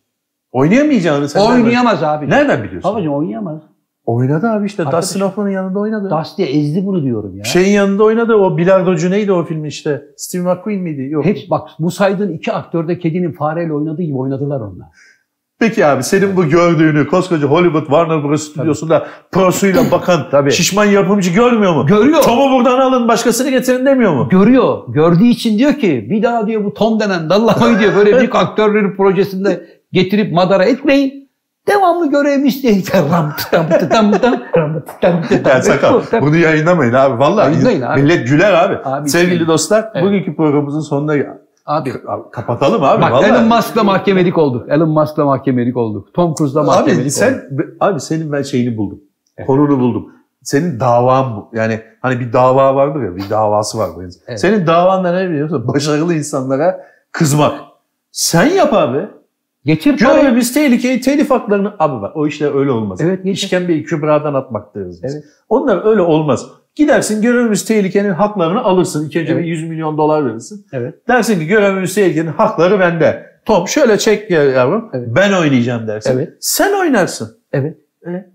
[0.52, 2.30] Oynayamayacağını sen nereden- Oynayamaz abi.
[2.30, 2.92] Nereden biliyorsun?
[2.92, 3.62] Babacığım oynayamaz.
[4.06, 4.84] Oynadı abi işte.
[4.84, 6.10] Arkadaş- Dustin Hoffman'ın yanında oynadı.
[6.20, 7.44] Dusty ezdi bunu diyorum ya.
[7.44, 8.34] Şeyin yanında oynadı.
[8.36, 10.02] O bilardocu neydi o film işte?
[10.18, 11.08] Steve McQueen miydi?
[11.12, 11.26] Yok.
[11.26, 14.88] Hep bak bu saydığın iki aktör de kedinin fareyle oynadığı gibi oynadılar onlar.
[15.60, 18.52] Peki abi senin bu gördüğünü koskoca Hollywood Warner Bros.
[18.52, 20.52] stüdyosunda prosuyla bakan Tabii.
[20.52, 21.86] şişman yapımcı görmüyor mu?
[21.86, 22.22] Görüyor.
[22.22, 24.28] Tom'u buradan alın başkasını getirin demiyor mu?
[24.32, 24.78] Görüyor.
[24.88, 28.96] Gördüğü için diyor ki bir daha diyor bu Tom denen dallamayı diyor böyle büyük aktörleri
[28.96, 31.28] projesinde getirip madara etmeyin.
[31.68, 32.86] Devamlı görevimiz değil.
[32.86, 34.12] Tıtam tıtam,
[34.58, 35.52] ram tıtam tıtam.
[35.52, 37.20] Yani sakal bunu yayınlamayın abi.
[37.20, 38.02] Vallahi Yayınlayın abi.
[38.02, 38.78] millet güler abi.
[38.84, 40.06] Abi, Sevgili şey- dostlar Evet.
[40.06, 41.16] bugünkü programımızın sonuna
[41.68, 41.94] Abi
[42.32, 43.02] kapatalım abi.
[43.02, 43.32] bak vallahi.
[43.32, 44.70] Elon Musk'la mahkemelik olduk.
[44.70, 46.14] Elon Musk'la mahkemelik olduk.
[46.14, 47.66] Tom Cruise'la mahkemelik Abi sen olduk.
[47.80, 49.00] abi senin ben şeyini buldum.
[49.38, 49.48] Evet.
[49.48, 50.10] Konunu buldum.
[50.44, 51.50] Senin davan bu.
[51.58, 54.22] Yani hani bir dava vardır ya bir davası var bu insan.
[54.28, 54.40] Evet.
[54.40, 55.68] Senin davan da ne biliyor musun?
[55.68, 56.80] Başarılı insanlara
[57.12, 57.54] kızmak.
[58.12, 59.08] Sen yap abi.
[59.66, 60.22] Getir parayı.
[60.22, 61.74] Görevimiz tehlikeyi, telif haklarını...
[61.80, 63.02] Abi bak o işler öyle olmaz.
[63.02, 63.30] Evet getir.
[63.44, 65.16] İşkembeyi kübradan atmak deriz biz.
[65.16, 65.24] Evet.
[65.50, 66.46] Onlar öyle olmaz.
[66.78, 69.06] Gidersin görevimiz tehlikenin haklarını alırsın.
[69.08, 69.44] İlk önce Evet.
[69.44, 70.66] bir 100 milyon dolar verirsin.
[70.74, 71.08] Evet.
[71.08, 73.26] Dersin ki görevimiz tehlikenin hakları bende.
[73.46, 74.90] Tom şöyle çek ya yavrum.
[74.94, 75.08] Evet.
[75.16, 76.12] Ben oynayacağım dersin.
[76.14, 76.34] Evet.
[76.40, 77.38] Sen oynarsın.
[77.54, 77.78] Evet.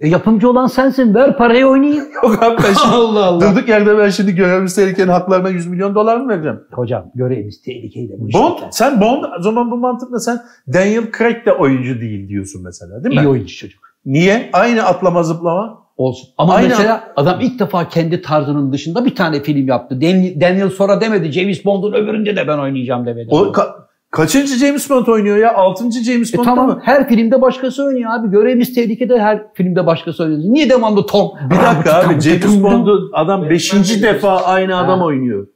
[0.01, 1.14] E, yapımcı olan sensin.
[1.14, 2.05] Ver parayı oynayayım.
[2.22, 3.40] Yok abi ben şimdi Allah Allah.
[3.55, 6.61] durduk yerde ben şimdi görevimiz tehlikenin haklarına 100 milyon dolar mı vereceğim?
[6.72, 8.14] Hocam görevimiz tehlikeli.
[8.18, 8.68] Bu iş Bond, biter.
[8.72, 10.38] sen Bond, o zaman bu mantıkla sen
[10.74, 13.22] Daniel Craig de oyuncu değil diyorsun mesela değil mi?
[13.24, 13.80] İyi oyuncu çocuk.
[14.07, 14.51] Niye?
[14.53, 15.82] Aynı atlama zıplama.
[15.97, 16.28] Olsun.
[16.38, 16.68] Ama Aynen.
[16.70, 20.01] mesela adam ilk defa kendi tarzının dışında bir tane film yaptı.
[20.01, 21.32] Dan- Daniel sonra demedi.
[21.32, 23.28] James Bond'un öbüründe de ben oynayacağım demedi.
[23.30, 23.72] O ka-
[24.11, 25.55] kaçıncı James Bond oynuyor ya?
[25.55, 26.80] Altıncı James E Bond tamam mı?
[26.84, 28.30] her filmde başkası oynuyor abi.
[28.30, 30.40] Görevimiz tehlikede her filmde başkası oynuyor.
[30.45, 31.30] Niye devamlı Tom?
[31.51, 35.05] Bir dakika abi James Bond'u adam beşinci defa aynı adam Ha.
[35.07, 35.47] oynuyor.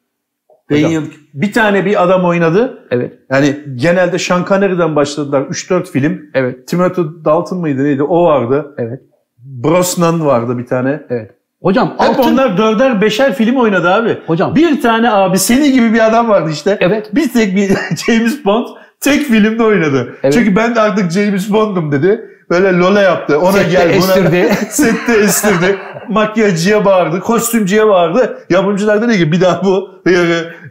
[0.71, 1.03] Daniel,
[1.35, 2.79] bir tane bir adam oynadı.
[2.91, 3.13] Evet.
[3.31, 5.43] Yani genelde Sean Connery'den başladılar.
[5.43, 6.21] 3-4 film.
[6.35, 6.69] Evet.
[6.69, 8.03] Timothy Dalton mıydı neydi?
[8.03, 8.75] O vardı.
[8.79, 9.01] Evet.
[9.47, 11.01] Brosnan vardı bir tane.
[11.11, 11.31] Evet.
[11.63, 12.33] Hocam Hep altın...
[12.33, 14.19] onlar dörder beşer film oynadı abi.
[14.27, 14.55] Hocam.
[14.55, 16.77] Bir tane abi senin gibi bir adam vardı işte.
[16.81, 17.15] Evet.
[17.15, 17.69] Bir tek bir
[18.07, 18.67] James Bond
[19.01, 20.15] tek filmde oynadı.
[20.23, 20.35] Evet.
[20.35, 22.31] Çünkü ben de artık James Bond'um dedi.
[22.51, 23.39] böyle lola yaptı.
[23.41, 23.97] Ona Sette gel buna.
[23.97, 24.55] estirdi.
[24.71, 25.77] Sette estirdi.
[26.09, 27.21] Makyajcıya bağırdı.
[27.21, 28.39] Kostümcüye bağırdı.
[28.51, 29.89] Yapımcılar dedi ki bir daha bu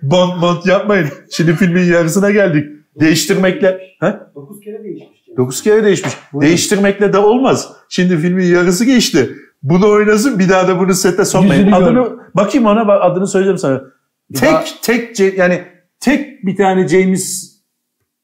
[0.02, 1.08] bond bond yapmayın.
[1.32, 2.66] Şimdi filmin yarısına geldik.
[3.00, 3.80] Değiştirmekle.
[4.00, 4.14] He?
[4.36, 5.15] 9 kere değişmiş.
[5.38, 5.46] Yani.
[5.46, 6.14] Dokuz kere değişmiş.
[6.34, 6.48] Buyurun.
[6.48, 7.74] Değiştirmekle de olmaz.
[7.90, 9.36] Şimdi filmin yarısı geçti.
[9.64, 11.54] Bunu oynasın bir daha da bunu sete sokmayın.
[11.62, 12.12] Yüzünü Adını, gör.
[12.36, 13.82] bakayım ona bak adını söyleyeceğim sana.
[14.30, 15.64] Bir tek daha- tek yani
[16.00, 17.56] tek bir tane James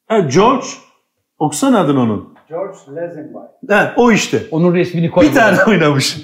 [0.08, 0.66] ha, George
[1.40, 2.34] okusana adını onun.
[2.50, 3.38] George Lazenby.
[3.70, 4.44] Ha, o işte.
[4.52, 5.26] Onun resmini koy.
[5.26, 6.18] Bir tane oynamış.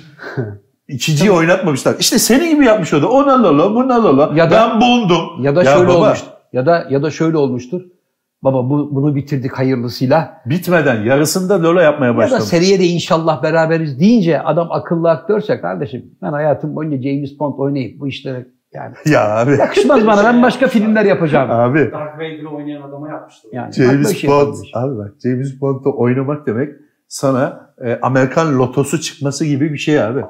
[0.87, 1.95] İkinciyi oynatmamışlar.
[1.99, 3.09] İşte senin gibi yapmış o da.
[3.09, 4.35] Ona lolo, buna lolo.
[4.35, 5.43] Ya da- ben buldum.
[5.43, 6.19] Ya da Ya şöyle baba, olmuş.
[6.53, 7.81] Ya da ya da şöyle olmuştur.
[8.43, 10.41] Baba bu, bunu bitirdik hayırlısıyla.
[10.45, 12.43] Bitmeden yarısında lolo yapmaya Ya da başlamış.
[12.45, 17.99] seriye de inşallah beraberiz deyince adam akıllı aktörse kardeşim ben hayatım boyunca James Bond oynayıp
[17.99, 19.51] bu işlere yani Ya abi.
[19.51, 21.51] yakışmaz bana ben başka filmler yapacağım.
[21.51, 21.79] Abi.
[21.79, 23.49] Darth Vader'ı oynayan adama yapmıştır.
[23.53, 24.53] Yani James şey Bond.
[24.73, 26.69] Abi bak James Bond'da oynamak demek
[27.07, 30.21] sana e, Amerikan lotosu çıkması gibi bir şey abi.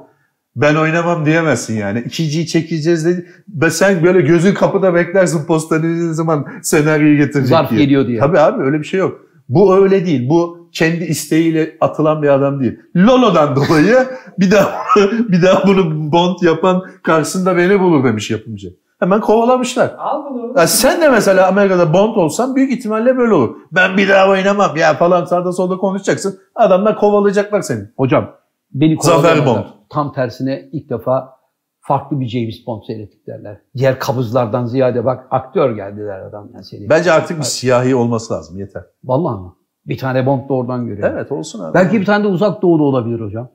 [0.58, 2.00] Ben oynamam diyemezsin yani.
[2.00, 3.28] İkinciyi çekeceğiz dedi.
[3.50, 7.84] Ve sen böyle gözün kapıda beklersin postanı ne zaman senaryoyu getirecek Zarf diye.
[7.84, 8.20] geliyor diye.
[8.20, 9.20] Tabii abi öyle bir şey yok.
[9.50, 10.30] Bu öyle değil.
[10.30, 12.80] Bu kendi isteğiyle atılan bir adam değil.
[12.96, 13.98] Lolo'dan dolayı
[14.40, 14.72] bir daha
[15.30, 18.74] bir daha bunu Bond yapan karşısında beni bulur demiş yapımcı.
[19.00, 19.96] Hemen kovalamışlar.
[19.98, 20.54] Al bunu.
[20.58, 23.56] Ya sen de mesela Amerika'da Bond olsan büyük ihtimalle böyle olur.
[23.72, 26.40] Ben bir daha oynamam ya falan sağda solda konuşacaksın.
[26.56, 27.82] Adamlar kovalayacaklar seni.
[27.98, 28.30] Hocam
[28.74, 29.46] beni Zafer.
[29.46, 29.77] Bond.
[29.90, 31.38] Tam tersine ilk defa
[31.80, 33.62] farklı bir James Bond seyrettik derler.
[33.78, 36.90] Diğer kabızlardan ziyade bak aktör geldiler adam yani seni.
[36.90, 38.84] Bence artık bir siyahi olması lazım yeter.
[39.04, 39.56] Vallahi mı?
[39.86, 41.12] Bir tane Bond da oradan görüyor.
[41.14, 41.74] Evet olsun abi.
[41.74, 43.50] Belki bir tane de uzak doğuda olabilir hocam.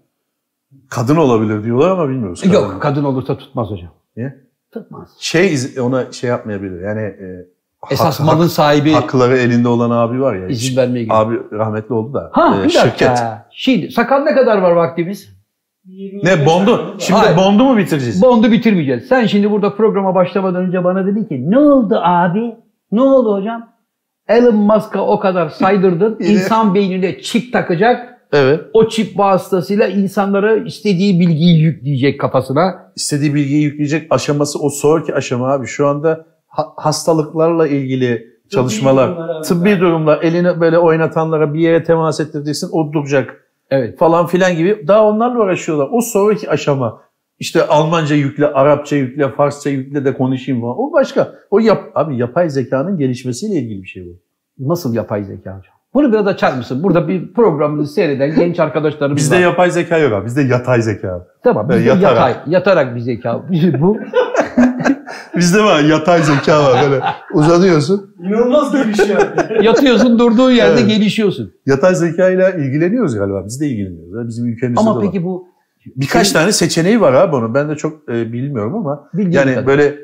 [0.91, 2.41] Kadın olabilir diyorlar ama bilmiyoruz.
[2.41, 2.55] Kadın.
[2.55, 3.91] Yok kadın olursa tutmaz hocam.
[4.17, 4.37] Niye?
[4.73, 5.09] Tutmaz.
[5.19, 6.81] Şey ona şey yapmayabilir.
[6.81, 7.47] Yani e,
[7.91, 10.49] Esas hak- malın sahibi hakları elinde olan abi var ya.
[10.49, 11.21] izin vermeye gidiyor.
[11.21, 12.31] Abi rahmetli oldu da.
[12.33, 12.81] Ha e, bir dakika.
[12.89, 13.19] şirket.
[13.51, 15.42] Şimdi sakal ne kadar var vaktimiz?
[15.85, 16.95] 25 Ne Bond'u?
[16.99, 17.37] Şimdi Hayır.
[17.37, 18.23] Bond'u mu bitireceğiz?
[18.23, 19.05] Bond'u bitirmeyeceğiz.
[19.09, 22.55] Sen şimdi burada programa başlamadan önce bana dedin ki ne oldu abi?
[22.93, 23.73] Ne oldu hocam?
[24.29, 26.17] Elon Musk'a o kadar saydırdın.
[26.21, 28.09] İnsan beynine çip takacak.
[28.33, 28.61] Evet.
[28.73, 32.93] O çip vasıtasıyla insanlara istediği bilgiyi yükleyecek kafasına.
[32.97, 35.67] istediği bilgiyi yükleyecek aşaması o sonraki aşama abi.
[35.67, 42.21] Şu anda ha- hastalıklarla ilgili çalışmalar, durumlar, tıbbi durumlar, elini böyle oynatanlara bir yere temas
[42.21, 43.99] ettireceksin, o duracak Evet.
[43.99, 44.85] falan filan gibi.
[44.89, 45.89] Daha onlarla uğraşıyorlar.
[45.93, 47.01] O sonraki aşama.
[47.39, 50.75] İşte Almanca yükle, Arapça yükle, Farsça yükle de konuşayım falan.
[50.79, 51.33] O başka.
[51.51, 54.19] O yap abi yapay zekanın gelişmesiyle ilgili bir şey bu.
[54.69, 55.75] Nasıl yapay zeka hocam?
[55.95, 56.83] Bunu biraz açar mısın?
[56.83, 59.41] Burada bir programımızı seyreden genç arkadaşlarımız Bizde var.
[59.41, 60.27] yapay zeka yok abi.
[60.27, 61.27] Bizde yatay zeka.
[61.45, 61.69] Tamam.
[61.69, 62.03] Bizde yatarak.
[62.17, 63.43] yatay, yatarak bir zeka.
[63.81, 63.99] Bu
[65.37, 67.05] Bizde var yatay zeka var böyle.
[67.35, 68.15] Uzanıyorsun.
[68.23, 69.21] İnanılmaz gelişiyor.
[69.63, 70.91] yatıyorsun durduğun yerde Evet.
[70.91, 71.53] gelişiyorsun.
[71.67, 73.45] Yatay zeka ile ilgileniyoruz galiba.
[73.47, 74.29] Biz de ilgileniyoruz.
[74.29, 75.05] Bizim ülkemizde de Ama var.
[75.07, 75.53] peki bu
[75.97, 77.55] Birkaç tane seçeneği var abi onun.
[77.55, 79.67] Ben de çok e, bilmiyorum ama bildiğim yani kadar.
[79.67, 79.97] böyle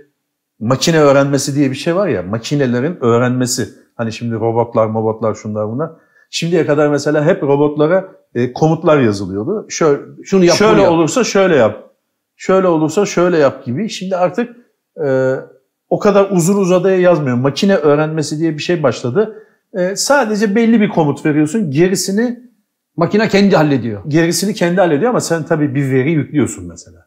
[0.60, 2.22] makine öğrenmesi diye bir şey var ya.
[2.22, 3.68] Makinelerin öğrenmesi.
[3.94, 5.90] Hani şimdi robotlar, robotlar şunlar bunlar.
[6.30, 9.66] Şimdiye kadar mesela hep robotlara e, komutlar yazılıyordu.
[9.70, 10.92] Şöyle, şunu yap, şöyle yap.
[10.92, 11.90] olursa şöyle yap.
[12.36, 13.88] Şöyle olursa şöyle yap gibi.
[13.88, 14.56] Şimdi artık
[15.06, 15.34] e,
[15.88, 17.36] o kadar uzun uzadıya yazmıyor.
[17.36, 19.42] Makine öğrenmesi diye bir şey başladı.
[19.74, 21.70] E, sadece belli bir komut veriyorsun.
[21.70, 22.48] Gerisini
[22.96, 24.02] Makine kendi hallediyor.
[24.08, 27.06] gerisini kendi hallediyor ama sen tabii bir veri yüklüyorsun mesela.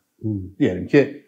[0.60, 1.26] Diyelim ki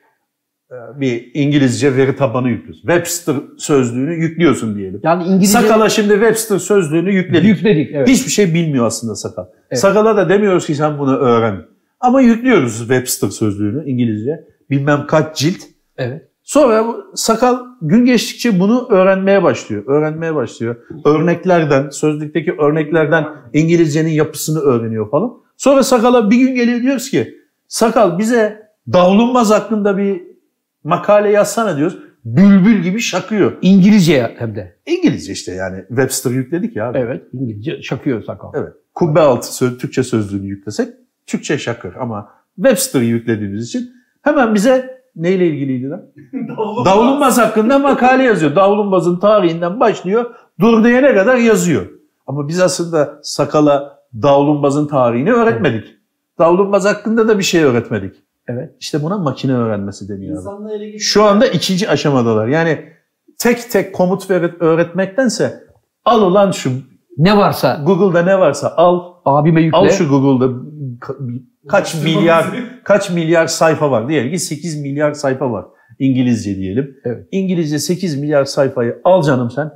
[0.71, 2.81] e, bir İngilizce veri tabanı yüklüyorsun.
[2.81, 4.99] Webster sözlüğünü yüklüyorsun diyelim.
[5.03, 7.49] Yani İngilizce Sakala şimdi Webster sözlüğünü yükledik.
[7.49, 7.89] yükledik.
[7.93, 8.07] Evet.
[8.07, 9.45] Hiçbir şey bilmiyor aslında sakal.
[9.69, 9.79] Evet.
[9.79, 11.61] Sakala da demiyoruz ki sen bunu öğren.
[11.99, 14.43] Ama yüklüyoruz Webster sözlüğünü İngilizce.
[14.69, 15.57] Bilmem kaç cilt.
[15.97, 16.29] evet.
[16.43, 19.83] Sonra bu sakal gün geçtikçe bunu öğrenmeye başlıyor.
[19.87, 20.75] Öğrenmeye başlıyor.
[21.05, 25.33] Örneklerden, sözlükteki örneklerden İngilizcenin yapısını öğreniyor falan.
[25.57, 27.37] Sonra sakala bir gün geliyor diyoruz ki
[27.67, 30.21] sakal bize davulunmaz hakkında bir
[30.83, 31.97] makale yazsana diyoruz.
[32.25, 33.57] Bülbül gibi şakıyor.
[33.61, 34.75] İngilizce hem de.
[34.85, 36.89] İngilizce işte yani Webster yükledik ya.
[36.89, 36.97] abi.
[36.97, 37.23] Evet.
[37.33, 38.51] İngilizce şakıyor sakal.
[38.55, 38.73] Evet.
[38.93, 40.89] Kubbe altı söz, Türkçe sözlüğünü yüklesek
[41.27, 43.91] Türkçe şakır ama Webster'ı yüklediğimiz için
[44.21, 46.01] hemen bize neyle ilgiliydi lan?
[46.85, 48.55] Davulunmaz hakkında makale yazıyor.
[48.55, 50.25] Davulunmaz'ın tarihinden başlıyor,
[50.59, 51.85] dur diyene kadar yazıyor.
[52.27, 55.85] Ama biz aslında sakala Davulunmaz'ın tarihini öğretmedik.
[56.39, 58.15] Davulunmaz hakkında da bir şey öğretmedik.
[58.47, 58.75] Evet.
[58.79, 60.43] İşte buna makine öğrenmesi deniyor.
[60.99, 62.47] Şu anda ikinci aşamadalar.
[62.47, 62.85] Yani
[63.37, 65.63] tek tek komut verip öğretmektense
[66.05, 66.71] al ulan şu
[67.17, 69.77] Ne varsa Google'da ne varsa al abime yükle.
[69.77, 70.53] Al şu Google'da
[71.67, 72.45] kaç milyar
[72.83, 75.65] kaç milyar sayfa var diyelim ki 8 milyar sayfa var
[75.99, 76.95] İngilizce diyelim.
[77.05, 77.27] Evet.
[77.31, 79.71] İngilizce 8 milyar sayfayı al canım sen.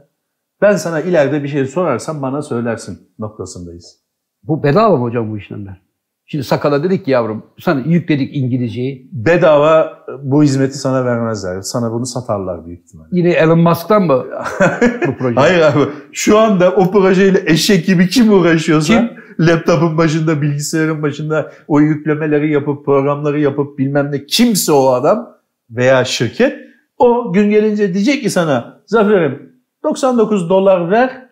[0.62, 4.00] Ben sana ileride bir şey sorarsam bana söylersin noktasındayız.
[4.44, 5.82] Bu bedava mı hocam bu işlemler?
[6.30, 9.10] Şimdi sakala dedik ki yavrum sana yükledik İngilizceyi.
[9.12, 11.62] Bedava bu hizmeti sana vermezler.
[11.62, 13.10] Sana bunu satarlar büyük ihtimalle.
[13.12, 14.26] Yine Elon Musk'tan mı
[15.08, 15.36] bu proje?
[15.36, 15.80] Hayır abi.
[16.12, 22.86] Şu anda o projeyle eşek gibi kim uğraşıyorsa laptopun başında, bilgisayarın başında o yüklemeleri yapıp,
[22.86, 25.38] programları yapıp bilmem ne kimse o adam
[25.70, 26.58] veya şirket
[26.98, 31.28] o gün gelince diyecek ki sana Zafer'im 99 dolar ver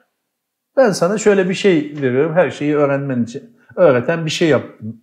[0.78, 3.56] ben sana şöyle bir şey veriyorum her şeyi öğrenmen için.
[3.76, 5.01] Öğreten bir şey yaptım.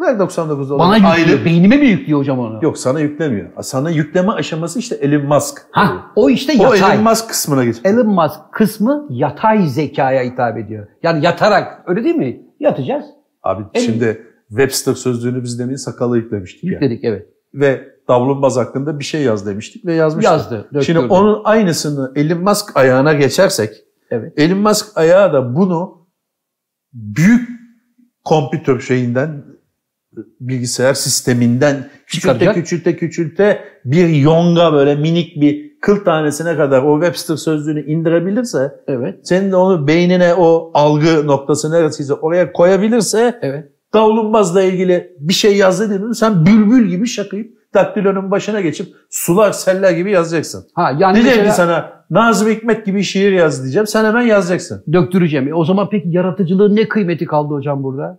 [0.00, 0.78] Ver 99 dolar.
[0.78, 1.14] Bana yüklüyor.
[1.14, 1.44] Aylık.
[1.44, 2.58] Beynime mi yüklüyor hocam onu?
[2.62, 3.48] Yok sana yüklemiyor.
[3.62, 5.66] Sana yükleme aşaması işte Elon Musk.
[5.70, 6.94] Ha, o işte o yatay.
[6.94, 7.76] Elon Musk kısmına geç.
[7.84, 10.86] Elon Musk kısmı yatay zekaya hitap ediyor.
[11.02, 12.40] Yani yatarak öyle değil mi?
[12.60, 13.04] Yatacağız.
[13.42, 16.70] Abi En- şimdi Webster sözlüğünü biz demin sakala yüklemiştik ya.
[16.70, 17.26] Yükledik evet.
[17.54, 20.32] Ve davlumbaz hakkında bir şey yazdı demiştik ve yazmıştık.
[20.32, 20.68] Yazdı.
[20.72, 21.12] Şimdi döktürdü.
[21.12, 23.70] onun aynısını Elon Musk ayağına geçersek
[24.10, 24.32] Evet.
[24.36, 26.06] Elon Musk ayağı da bunu
[26.92, 27.48] büyük
[28.24, 29.44] kompütör şeyinden
[30.40, 32.54] bilgisayar sisteminden küçülte Çıkaracak.
[32.54, 39.14] küçülte küçülte bir yonga böyle minik bir kıl tanesine kadar o Webster sözlüğünü indirebilirse Evet.
[39.22, 43.64] senin de onu beynine o algı noktası neresiyse oraya koyabilirse Evet.
[43.94, 49.90] davlumbazla ilgili bir şey yaz dediğinde sen bülbül gibi şakayıp daktilonun başına geçip sular seller
[49.90, 50.64] gibi yazacaksın.
[50.74, 53.86] Ha yani Diyeceğim mesela ki sana Nazım Hikmet gibi şiir yaz diyeceğim.
[53.86, 54.82] Sen hemen yazacaksın.
[54.92, 55.48] döktüreceğim.
[55.48, 58.18] E o zaman peki yaratıcılığın ne kıymeti kaldı hocam burada?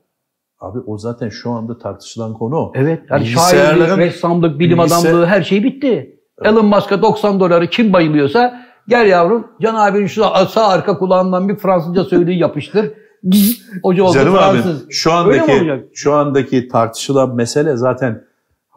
[0.59, 2.71] Abi o zaten şu anda tartışılan konu o.
[2.75, 3.01] Evet.
[3.09, 6.19] Yani şairlik, ressamlık, bilim bilgisayar- adamlığı her şey bitti.
[6.43, 11.55] Elon Musk'a 90 doları kim bayılıyorsa gel yavrum Can abinin şu sağ arka kulağından bir
[11.55, 12.91] Fransızca söylediği yapıştır.
[13.83, 14.85] Hoca oldu Canım abi Fransız.
[14.89, 18.23] şu Öyle mi andaki şu andaki tartışılan mesele zaten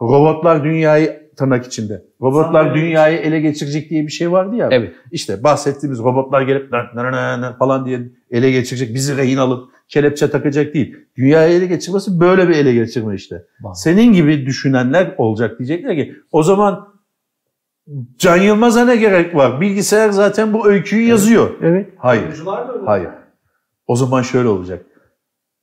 [0.01, 2.05] robotlar dünyayı tırnak içinde.
[2.21, 4.67] Robotlar Sana- dünyayı ele geçirecek diye bir şey vardı ya.
[4.71, 4.93] Evet.
[5.11, 6.71] İşte bahsettiğimiz robotlar gelip
[7.59, 8.01] falan diye
[8.31, 10.95] ele geçirecek, bizi rehin alıp kelepçe takacak değil.
[11.17, 13.45] Dünyayı ele geçirmesi böyle bir ele geçirme işte.
[13.59, 13.77] Bak.
[13.77, 16.91] Senin gibi düşünenler olacak diyecekler ki o zaman
[18.17, 19.61] Can Yılmaz'a ne gerek var?
[19.61, 21.49] Bilgisayar zaten bu öyküyü yazıyor.
[21.61, 21.89] Evet.
[21.97, 22.23] Hayır.
[22.85, 23.09] Hayır.
[23.87, 24.85] O zaman şöyle olacak.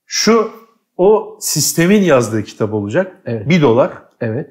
[0.05, 0.51] Şu
[0.97, 3.21] o sistemin yazdığı kitap olacak.
[3.25, 3.49] Evet.
[3.49, 3.91] 1 dolar.
[4.21, 4.49] Evet.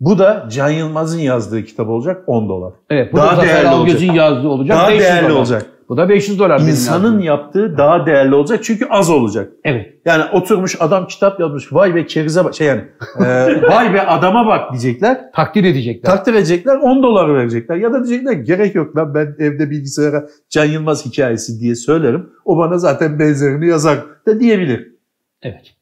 [0.00, 2.72] Bu da Can Yılmaz'ın yazdığı kitap olacak 10 dolar.
[2.90, 3.12] Evet.
[3.12, 4.76] Bu Daha da Zafer değerli Algöz'ün yazdığı olacak.
[4.78, 5.38] Daha 500 değerli dolar.
[5.38, 5.66] olacak.
[5.90, 6.60] Bu da 500 dolar.
[6.60, 9.52] İnsanın yaptığı daha değerli olacak çünkü az olacak.
[9.64, 9.94] Evet.
[10.04, 11.72] Yani oturmuş adam kitap yazmış.
[11.72, 12.84] Vay be kerize bak şey yani.
[13.18, 13.24] e,
[13.68, 15.32] vay be adama bak diyecekler.
[15.32, 16.10] Takdir edecekler.
[16.10, 17.76] Takdir edecekler 10 dolar verecekler.
[17.76, 22.30] Ya da diyecekler gerek yok lan ben evde bilgisayara Can Yılmaz hikayesi diye söylerim.
[22.44, 24.88] O bana zaten benzerini yazar da diyebilir.
[25.42, 25.74] evet.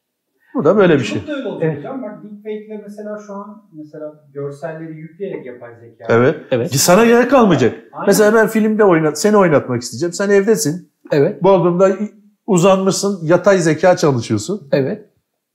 [0.58, 1.18] Bu da böyle bir şey.
[1.20, 1.78] Çok da öyle Evet.
[1.78, 2.02] hocam.
[2.02, 6.04] Bak deepfake'le mesela şu an mesela görselleri yükleyerek yapay zeka.
[6.14, 6.36] Evet.
[6.50, 6.74] Evet.
[6.74, 7.72] Sana gerek kalmayacak.
[7.92, 8.06] Aynen.
[8.06, 10.12] Mesela ben filmde oynat, seni oynatmak isteyeceğim.
[10.12, 10.92] Sen evdesin.
[11.12, 11.42] Evet.
[11.42, 11.88] Bodrum'da
[12.46, 13.18] uzanmışsın.
[13.22, 14.68] Yatay zeka çalışıyorsun.
[14.72, 15.04] Evet.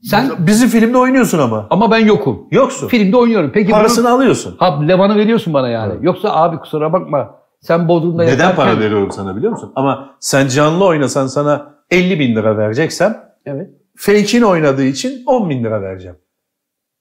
[0.01, 1.67] Sen Bizi filmde oynuyorsun ama.
[1.69, 2.47] ama ben yokum.
[2.51, 2.87] Yoksun.
[2.87, 3.51] Filmde oynuyorum.
[3.53, 4.55] Peki Parasını bunun, alıyorsun.
[4.59, 5.91] ha, levanı veriyorsun bana yani.
[5.93, 6.03] Evet.
[6.03, 7.35] Yoksa abi kusura bakma.
[7.61, 9.71] Sen Bodrum'da Neden yatarken- para veriyorum sana biliyor musun?
[9.75, 13.69] Ama sen canlı oynasan sana 50 bin lira vereceksem Evet.
[13.97, 16.17] Fake'in oynadığı için 10 bin lira vereceğim.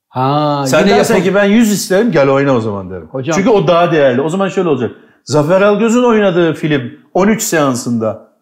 [0.09, 3.09] Ha, Sen yine dersen yapam- ki ben 100 isterim gel oyna o zaman derim.
[3.12, 4.20] Hocam- Çünkü o daha değerli.
[4.20, 4.90] O zaman şöyle olacak.
[5.24, 8.32] Zafer Algöz'ün oynadığı film 13 seansında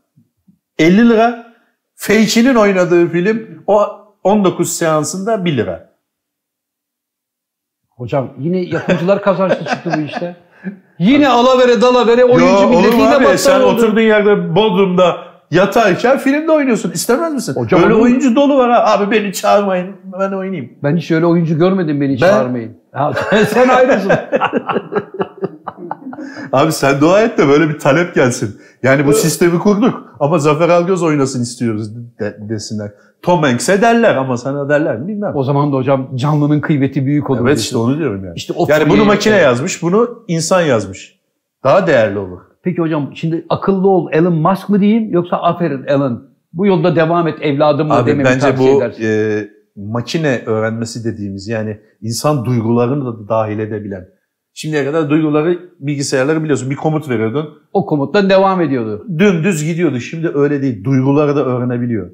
[0.78, 1.51] 50 lira.
[1.94, 3.86] Fake'inin oynadığı film o
[4.24, 5.90] 19 seansında 1 lira.
[7.90, 10.36] Hocam yine yapımcılar kazançlı çıktı bu işte.
[10.98, 13.38] Yine alavere dalavere oyuncu Yo, olur mu milletiyle abi?
[13.38, 13.74] Sen oldu.
[13.74, 16.90] oturduğun yerde Bodrum'da yatarken filmde oynuyorsun.
[16.90, 17.55] İstemez misin?
[17.57, 18.84] Hocam Öyle oyuncu dolu var ha.
[18.92, 20.70] Abi beni çağırmayın ben oynayayım.
[20.82, 22.72] Ben hiç öyle oyuncu görmedim beni Ben- çağırmayın.
[22.92, 23.12] Ha,
[23.48, 24.11] sen ayrısın.
[26.53, 28.57] Abi sen dua et de böyle bir talep gelsin.
[28.82, 32.90] Yani bu sistemi kurduk ama Zafer Algöz oynasın istiyoruz de- desinler.
[33.22, 35.32] Tom Hanks'e derler ama sana derler bilmem.
[35.36, 37.38] o zaman da hocam canlının kıymeti büyük olur.
[37.38, 37.62] Evet diyorsun.
[37.64, 38.34] işte onu diyorum yani.
[38.36, 41.20] İşte o yani bunu makine yazmış, bunu insan yazmış.
[41.64, 42.38] Daha değerli olur.
[42.64, 47.28] Peki hocam şimdi akıllı ol Elon Musk mı diyeyim yoksa aferin Elon bu yolda devam
[47.28, 49.04] et evladım mı Abi dememi bence tavsiye bu edersin.
[49.04, 54.04] e, makine öğrenmesi dediğimiz yani insan duygularını da dahil edebilen.
[54.54, 59.06] Şimdiye kadar duyguları bilgisayarları biliyorsun bir komut veriyordun O komuttan devam ediyordu.
[59.18, 60.00] dümdüz gidiyordu.
[60.00, 60.84] Şimdi öyle değil.
[60.84, 62.11] Duyguları da öğrenebiliyor.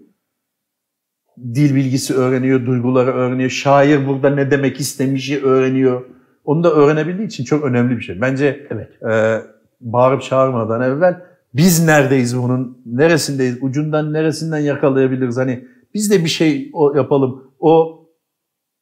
[1.54, 3.50] Dil bilgisi öğreniyor, duyguları öğreniyor.
[3.50, 6.02] Şair burada ne demek istemişi öğreniyor.
[6.44, 8.20] Onu da öğrenebildiği için çok önemli bir şey.
[8.20, 9.02] Bence Evet.
[9.02, 9.42] e,
[9.80, 11.22] bağırıp çağırmadan evvel
[11.54, 15.36] biz neredeyiz bunun, neresindeyiz, ucundan neresinden yakalayabiliriz?
[15.36, 15.64] Hani
[15.94, 17.52] biz de bir şey yapalım.
[17.60, 18.02] O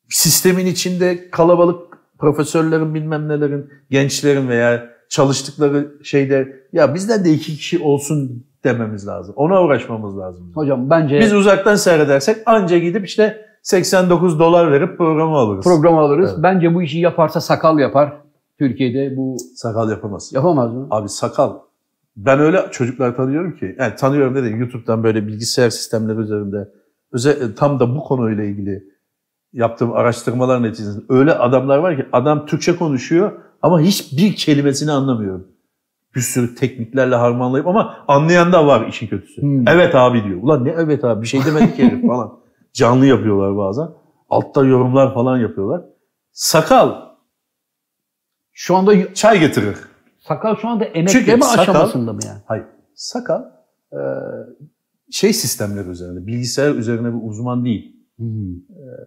[0.09, 7.79] sistemin içinde kalabalık profesörlerin bilmem nelerin, gençlerin veya çalıştıkları şeyde ya bizden de iki kişi
[7.79, 9.35] olsun dememiz lazım.
[9.37, 10.53] Ona uğraşmamız lazım.
[10.55, 15.65] Hocam bence Biz uzaktan seyredersek anca gidip işte 89 dolar verip programı alırız.
[15.65, 16.31] program alırız.
[16.35, 16.43] Evet.
[16.43, 18.13] Bence bu işi yaparsa sakal yapar.
[18.59, 20.33] Türkiye'de bu Sakal yapamaz.
[20.33, 20.87] yapamaz mı?
[20.91, 21.53] Abi sakal.
[22.17, 23.77] Ben öyle çocuklar tanıyorum ki.
[23.79, 26.69] Yani tanıyorum dedim YouTube'dan böyle bilgisayar sistemleri üzerinde.
[27.13, 28.85] Özel, tam da bu konuyla ilgili
[29.53, 33.33] yaptığım araştırmalar neticesinde öyle adamlar var ki adam Türkçe konuşuyor
[33.63, 35.49] ama hiçbir kelimesini anlamıyorum.
[36.15, 39.43] Bir sürü tekniklerle harmanlayıp ama anlayan da var işin kötüsü.
[39.43, 39.69] Hmm.
[39.69, 40.43] Evet abi diyor.
[40.43, 42.39] Ulan ne evet abi bir şey demedik herif falan.
[42.73, 43.89] Canlı yapıyorlar bazen.
[44.31, 45.83] Altta yorumlar falan yapıyorlar.
[46.33, 47.04] Sakal
[48.55, 49.77] Şu anda çay getirir.
[50.19, 52.39] sakal şu anda Çünkü emekleme sakal- aşamasında mı yani?
[52.47, 52.65] Hayır.
[52.95, 53.43] Sakal
[53.93, 53.99] e,
[55.11, 57.95] şey sistemleri üzerinde, bilgisayar üzerine bir uzman değil.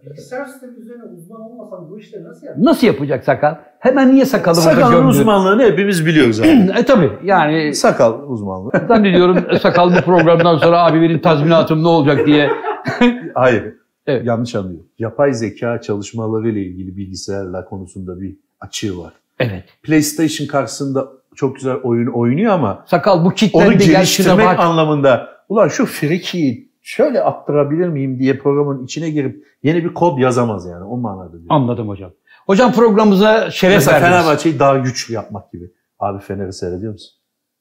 [0.06, 2.64] Bilgisayar sistemi üzerine uzman olmasan bu işleri nasıl yapar?
[2.64, 3.54] Nasıl yapacak sakal?
[3.78, 5.08] Hemen niye sakalımıza Sakalın gömdü?
[5.08, 6.48] uzmanlığını hepimiz biliyoruz abi.
[6.78, 8.70] e tabi yani Sakal uzmanlığı.
[8.88, 12.50] zannediyorum sakal bu programdan sonra abi benim tazminatım ne olacak diye.
[13.34, 13.74] Hayır.
[14.06, 14.26] Evet.
[14.26, 14.80] Yanlış anlıyor.
[14.98, 19.12] Yapay zeka çalışmaları ile ilgili bilgisayarla konusunda bir açığı var.
[19.38, 19.64] Evet.
[19.82, 24.58] PlayStation karşısında çok güzel oyun oynuyor ama Sakal bu onu kitlendi şuna geliştirmek bak.
[24.60, 30.66] anlamında ulan şu frikiyi şöyle attırabilir miyim diye programın içine girip yeni bir kod yazamaz
[30.66, 31.46] yani o manada diyor.
[31.48, 32.10] Anladım hocam.
[32.46, 34.12] Hocam programımıza şeref Mesela verdiniz.
[34.22, 35.64] Fenerbahçe'yi daha güçlü yapmak gibi.
[35.98, 37.10] Abi Fener'i seyrediyor musun?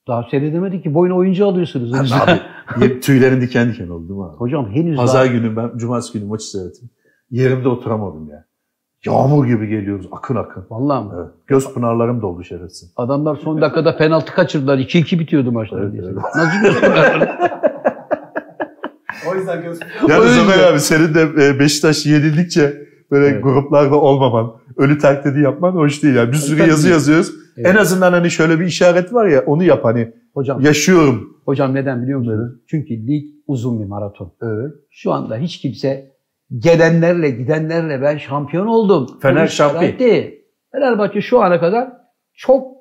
[0.08, 1.94] Daha seyredemedik ki boyun oyuncu alıyorsunuz.
[2.14, 2.40] abi
[2.84, 4.38] ye- tüylerin diken diken oldu değil mi abi?
[4.38, 5.34] hocam henüz Pazar daha...
[5.34, 6.90] günü ben cumartesi günü maçı seyrettim.
[7.32, 8.46] Yerimde oturamadım ya.
[9.06, 10.66] Yağmur gibi geliyoruz akın akın.
[10.70, 11.12] Vallahi mi?
[11.18, 11.28] Evet.
[11.48, 12.94] Göz pınarlarım doldu şerefsiz.
[12.98, 14.78] Adamlar son dakikada penaltı kaçırdılar.
[14.78, 15.82] 2-2 bitiyordu maçlar.
[15.82, 16.16] Evet, evet.
[16.36, 17.40] Nasıl gösterler?
[19.32, 19.80] O yüzden göz
[20.10, 20.34] Yani Öyle.
[20.34, 23.44] Zafer abi senin de e, Beşiktaş yenildikçe böyle Evet.
[23.44, 26.16] gruplarda olmaman, ölü taklidi yapman hoş değil.
[26.16, 27.32] Yani bir sürü yazı yazıyoruz.
[27.58, 27.68] Evet.
[27.68, 30.14] En azından hani şöyle bir işaret var ya onu yap hani.
[30.34, 31.38] hocam, Yaşıyorum.
[31.46, 32.52] hocam neden biliyor musunuz?
[32.68, 34.32] Çünkü lig uzun bir maraton.
[34.42, 34.74] Evet.
[34.92, 36.12] Şu anda hiç kimse
[36.58, 39.08] gelenlerle gidenlerle ben şampiyon oldum.
[39.22, 40.24] Fener şampiyon.
[40.72, 41.88] Fenerbahçe şu ana kadar
[42.34, 42.78] çok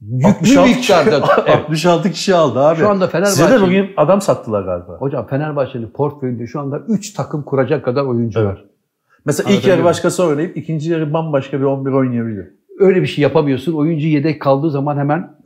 [0.00, 1.26] yüklü 66 miktarda.
[1.46, 1.56] Evet.
[1.64, 2.78] 66 kişi aldı abi.
[2.78, 4.96] Şu anda Size de Fenerbahçe bugün adam sattılar galiba.
[4.98, 8.50] Hocam Fenerbahçe'nin portföyünde şu anda 3 takım kuracak kadar oyuncu Evet.
[8.50, 8.64] var.
[9.24, 12.46] Mesela ilk Anlatabiliyor yarı başkası oynayıp ikinci yarı bambaşka bir 11 oynayabilir.
[12.78, 13.72] Öyle bir şey yapamıyorsun.
[13.72, 15.36] Oyuncu yedek kaldığı zaman hemen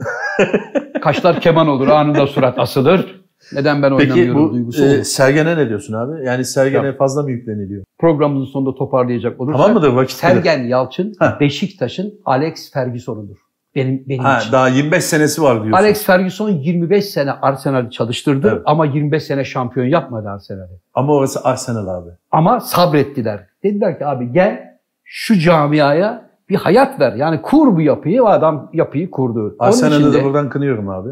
[1.02, 1.88] kaşlar keman olur.
[1.88, 3.25] Anında surat asılır.
[3.52, 5.02] Neden ben Peki oynamıyorum bu duygusu olur.
[5.02, 6.24] Sergen'e ne diyorsun abi?
[6.26, 6.96] Yani Sergen'e Ya.
[6.96, 7.84] fazla mı yükleniliyor?
[7.98, 10.16] Programımızın sonunda toparlayacak olursak Tamam mıdır vakit?
[10.16, 11.36] Sergen Yalçın Ha.
[11.40, 13.36] Beşiktaş'ın Alex Ferguson'udur.
[13.74, 14.52] Benim benim Ha, için.
[14.52, 15.72] daha 25 senesi var diyorsun.
[15.72, 18.62] Alex Ferguson 25 sene Arsenal'i çalıştırdı Evet.
[18.64, 20.80] ama 25 sene şampiyon yapmadı Arsenal'i.
[20.94, 22.10] Ama orası Arsenal abi.
[22.30, 23.46] Ama sabrettiler.
[23.62, 27.12] Dediler ki abi gel şu camiaya bir hayat ver.
[27.12, 28.22] Yani kur bu yapıyı.
[28.22, 29.56] O adam yapıyı kurdu.
[29.58, 31.08] Arsenal'ı da buradan kınıyorum abi.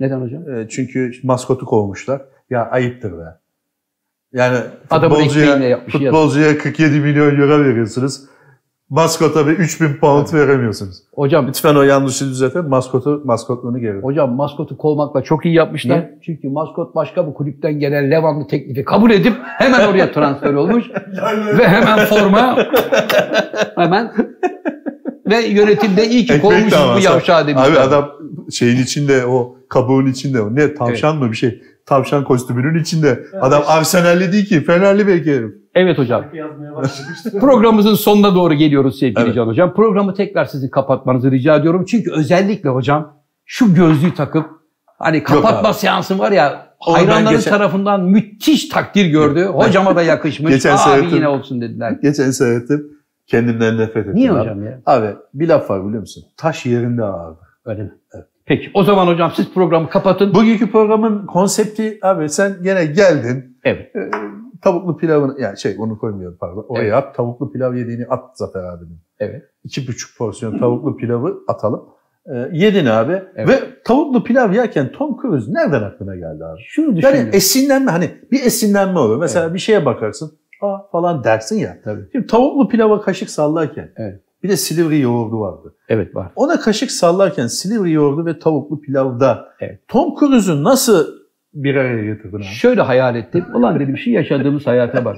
[0.00, 0.50] Neden hocam?
[0.50, 2.22] E, çünkü maskotu kovmuşlar.
[2.50, 3.24] Ya ayıptır be.
[4.32, 4.58] Yani
[4.90, 8.20] Adamın futbolcuya, futbolcuya 47 milyon euro veriyorsunuz.
[8.90, 10.96] Maskota bir 3000 pound veremiyorsunuz.
[11.14, 12.68] Hocam Lütfen o yanlışı düzeltin.
[12.68, 13.98] Maskotu, maskotluğunu geri.
[13.98, 15.96] Hocam maskotu kovmakla çok iyi yapmışlar.
[15.96, 16.18] Niye?
[16.22, 20.84] Çünkü maskot başka bir kulüpten gelen Levanlı teklifi kabul edip hemen oraya transfer olmuş.
[21.58, 22.58] ve hemen forma
[23.74, 24.12] hemen
[25.26, 27.70] ve yönetimde iyi ki kovmuşuz bu yavşağı demişler.
[27.70, 28.10] Abi adam
[28.50, 31.62] şeyin içinde o kabuğun içinde o ne tavşan mı bir şey.
[31.86, 33.24] Tavşan kostümünün içinde.
[33.40, 34.60] Adam Arsenal'li değil ki.
[34.64, 35.50] Fenerli belki herif.
[35.74, 36.24] Evet hocam.
[37.40, 39.34] Programımızın sonuna doğru geliyoruz sevgili Evet.
[39.34, 39.74] Can Hocam.
[39.74, 41.84] Programı tekrar sizin kapatmanızı rica ediyorum.
[41.84, 44.46] Çünkü özellikle hocam şu gözlüğü takıp
[44.98, 49.44] hani kapatma seansı var ya Onu ben hayranların geçen- tarafından müthiş takdir gördü.
[49.44, 50.52] Hocama da yakışmış.
[50.52, 51.16] Geçen Abi seyrettim.
[51.16, 51.90] yine olsun dediler.
[52.02, 52.86] Geçen seyrettim.
[53.26, 54.14] Kendimden nefret ettim.
[54.14, 54.38] Niye abi.
[54.40, 54.80] hocam ya?
[54.86, 56.24] Abi bir laf var biliyor musun?
[56.36, 57.46] Taş yerinde ağırdır.
[57.64, 57.92] Öyle mi?
[58.48, 60.34] Peki o zaman hocam siz programı kapatın.
[60.34, 63.58] Bugünkü programın konsepti abi sen gene geldin.
[63.64, 63.96] Evet.
[63.96, 64.10] e,
[64.62, 66.66] tavuklu pilavını yani şey onu koymuyorum pardon.
[66.68, 66.94] Oraya Evet.
[66.94, 67.14] at.
[67.14, 69.00] Tavuklu pilav yediğini at Zafer abinin.
[69.20, 69.42] Evet.
[69.64, 71.82] İki buçuk porsiyon tavuklu pilavı atalım.
[72.26, 73.22] E, yedin abi.
[73.36, 73.48] Evet.
[73.48, 76.60] Ve tavuklu pilav yerken Tom Cruise nereden aklına geldi abi?
[76.68, 77.16] Şunu düşünün.
[77.16, 79.16] Yani esinlenme hani bir esinlenme olur.
[79.16, 80.32] Mesela bir şeye bakarsın.
[80.60, 81.76] Aa falan dersin ya.
[81.84, 82.02] Tabii.
[82.12, 84.20] Şimdi tavuklu pilava kaşık sallarken Evet.
[84.42, 85.74] Bir de Silivri yoğurdu vardı.
[85.88, 86.32] Evet var.
[86.36, 89.80] Ona kaşık sallarken Silivri yoğurdu ve tavuklu pilavda Evet.
[89.88, 91.06] Tom Cruise'u nasıl
[91.54, 92.44] bir araya getirdin abi?
[92.44, 93.44] Şöyle hayal ettim.
[93.54, 95.16] Ulan dedim şu yaşadığımız hayata bak.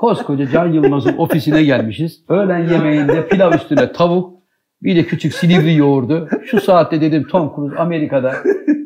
[0.00, 2.24] Koskoca Can Yılmaz'ın ofisine gelmişiz.
[2.28, 4.42] Öğlen yemeğinde pilav üstüne tavuk,
[4.82, 6.28] bir de küçük silivri yoğurdu.
[6.44, 8.34] Şu saatte dedim Tom Cruise Amerika'da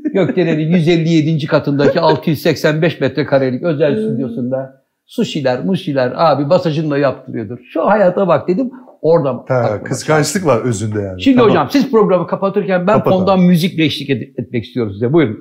[0.05, 1.47] gökdelenin 157.
[1.47, 7.59] katındaki 685 metrekarelik özel stüdyosunda sushiler, mushiler abi masajını yaptırıyordur.
[7.73, 8.71] Şu hayata bak dedim.
[9.03, 11.22] Oradan Ha, kıskançlık var özünde yani.
[11.22, 11.51] Şimdi Tamam.
[11.51, 15.12] hocam siz programı kapatırken ben Kapat fondan müzikle eşlik ed- etmek istiyorum size.
[15.12, 15.38] Buyurun.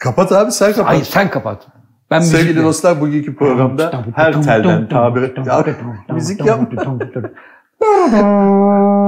[0.00, 0.88] Kapat abi sen kapat.
[0.90, 1.66] Hayır sen kapat.
[2.10, 5.32] Ben Sevgili müzikle- dostlar bugünkü programda her telden tabir
[6.14, 6.68] müzik yapma.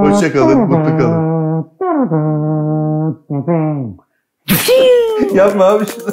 [0.03, 1.33] Hoşçakalın, mutlu kalın.
[5.33, 6.05] Yapma abi şunu.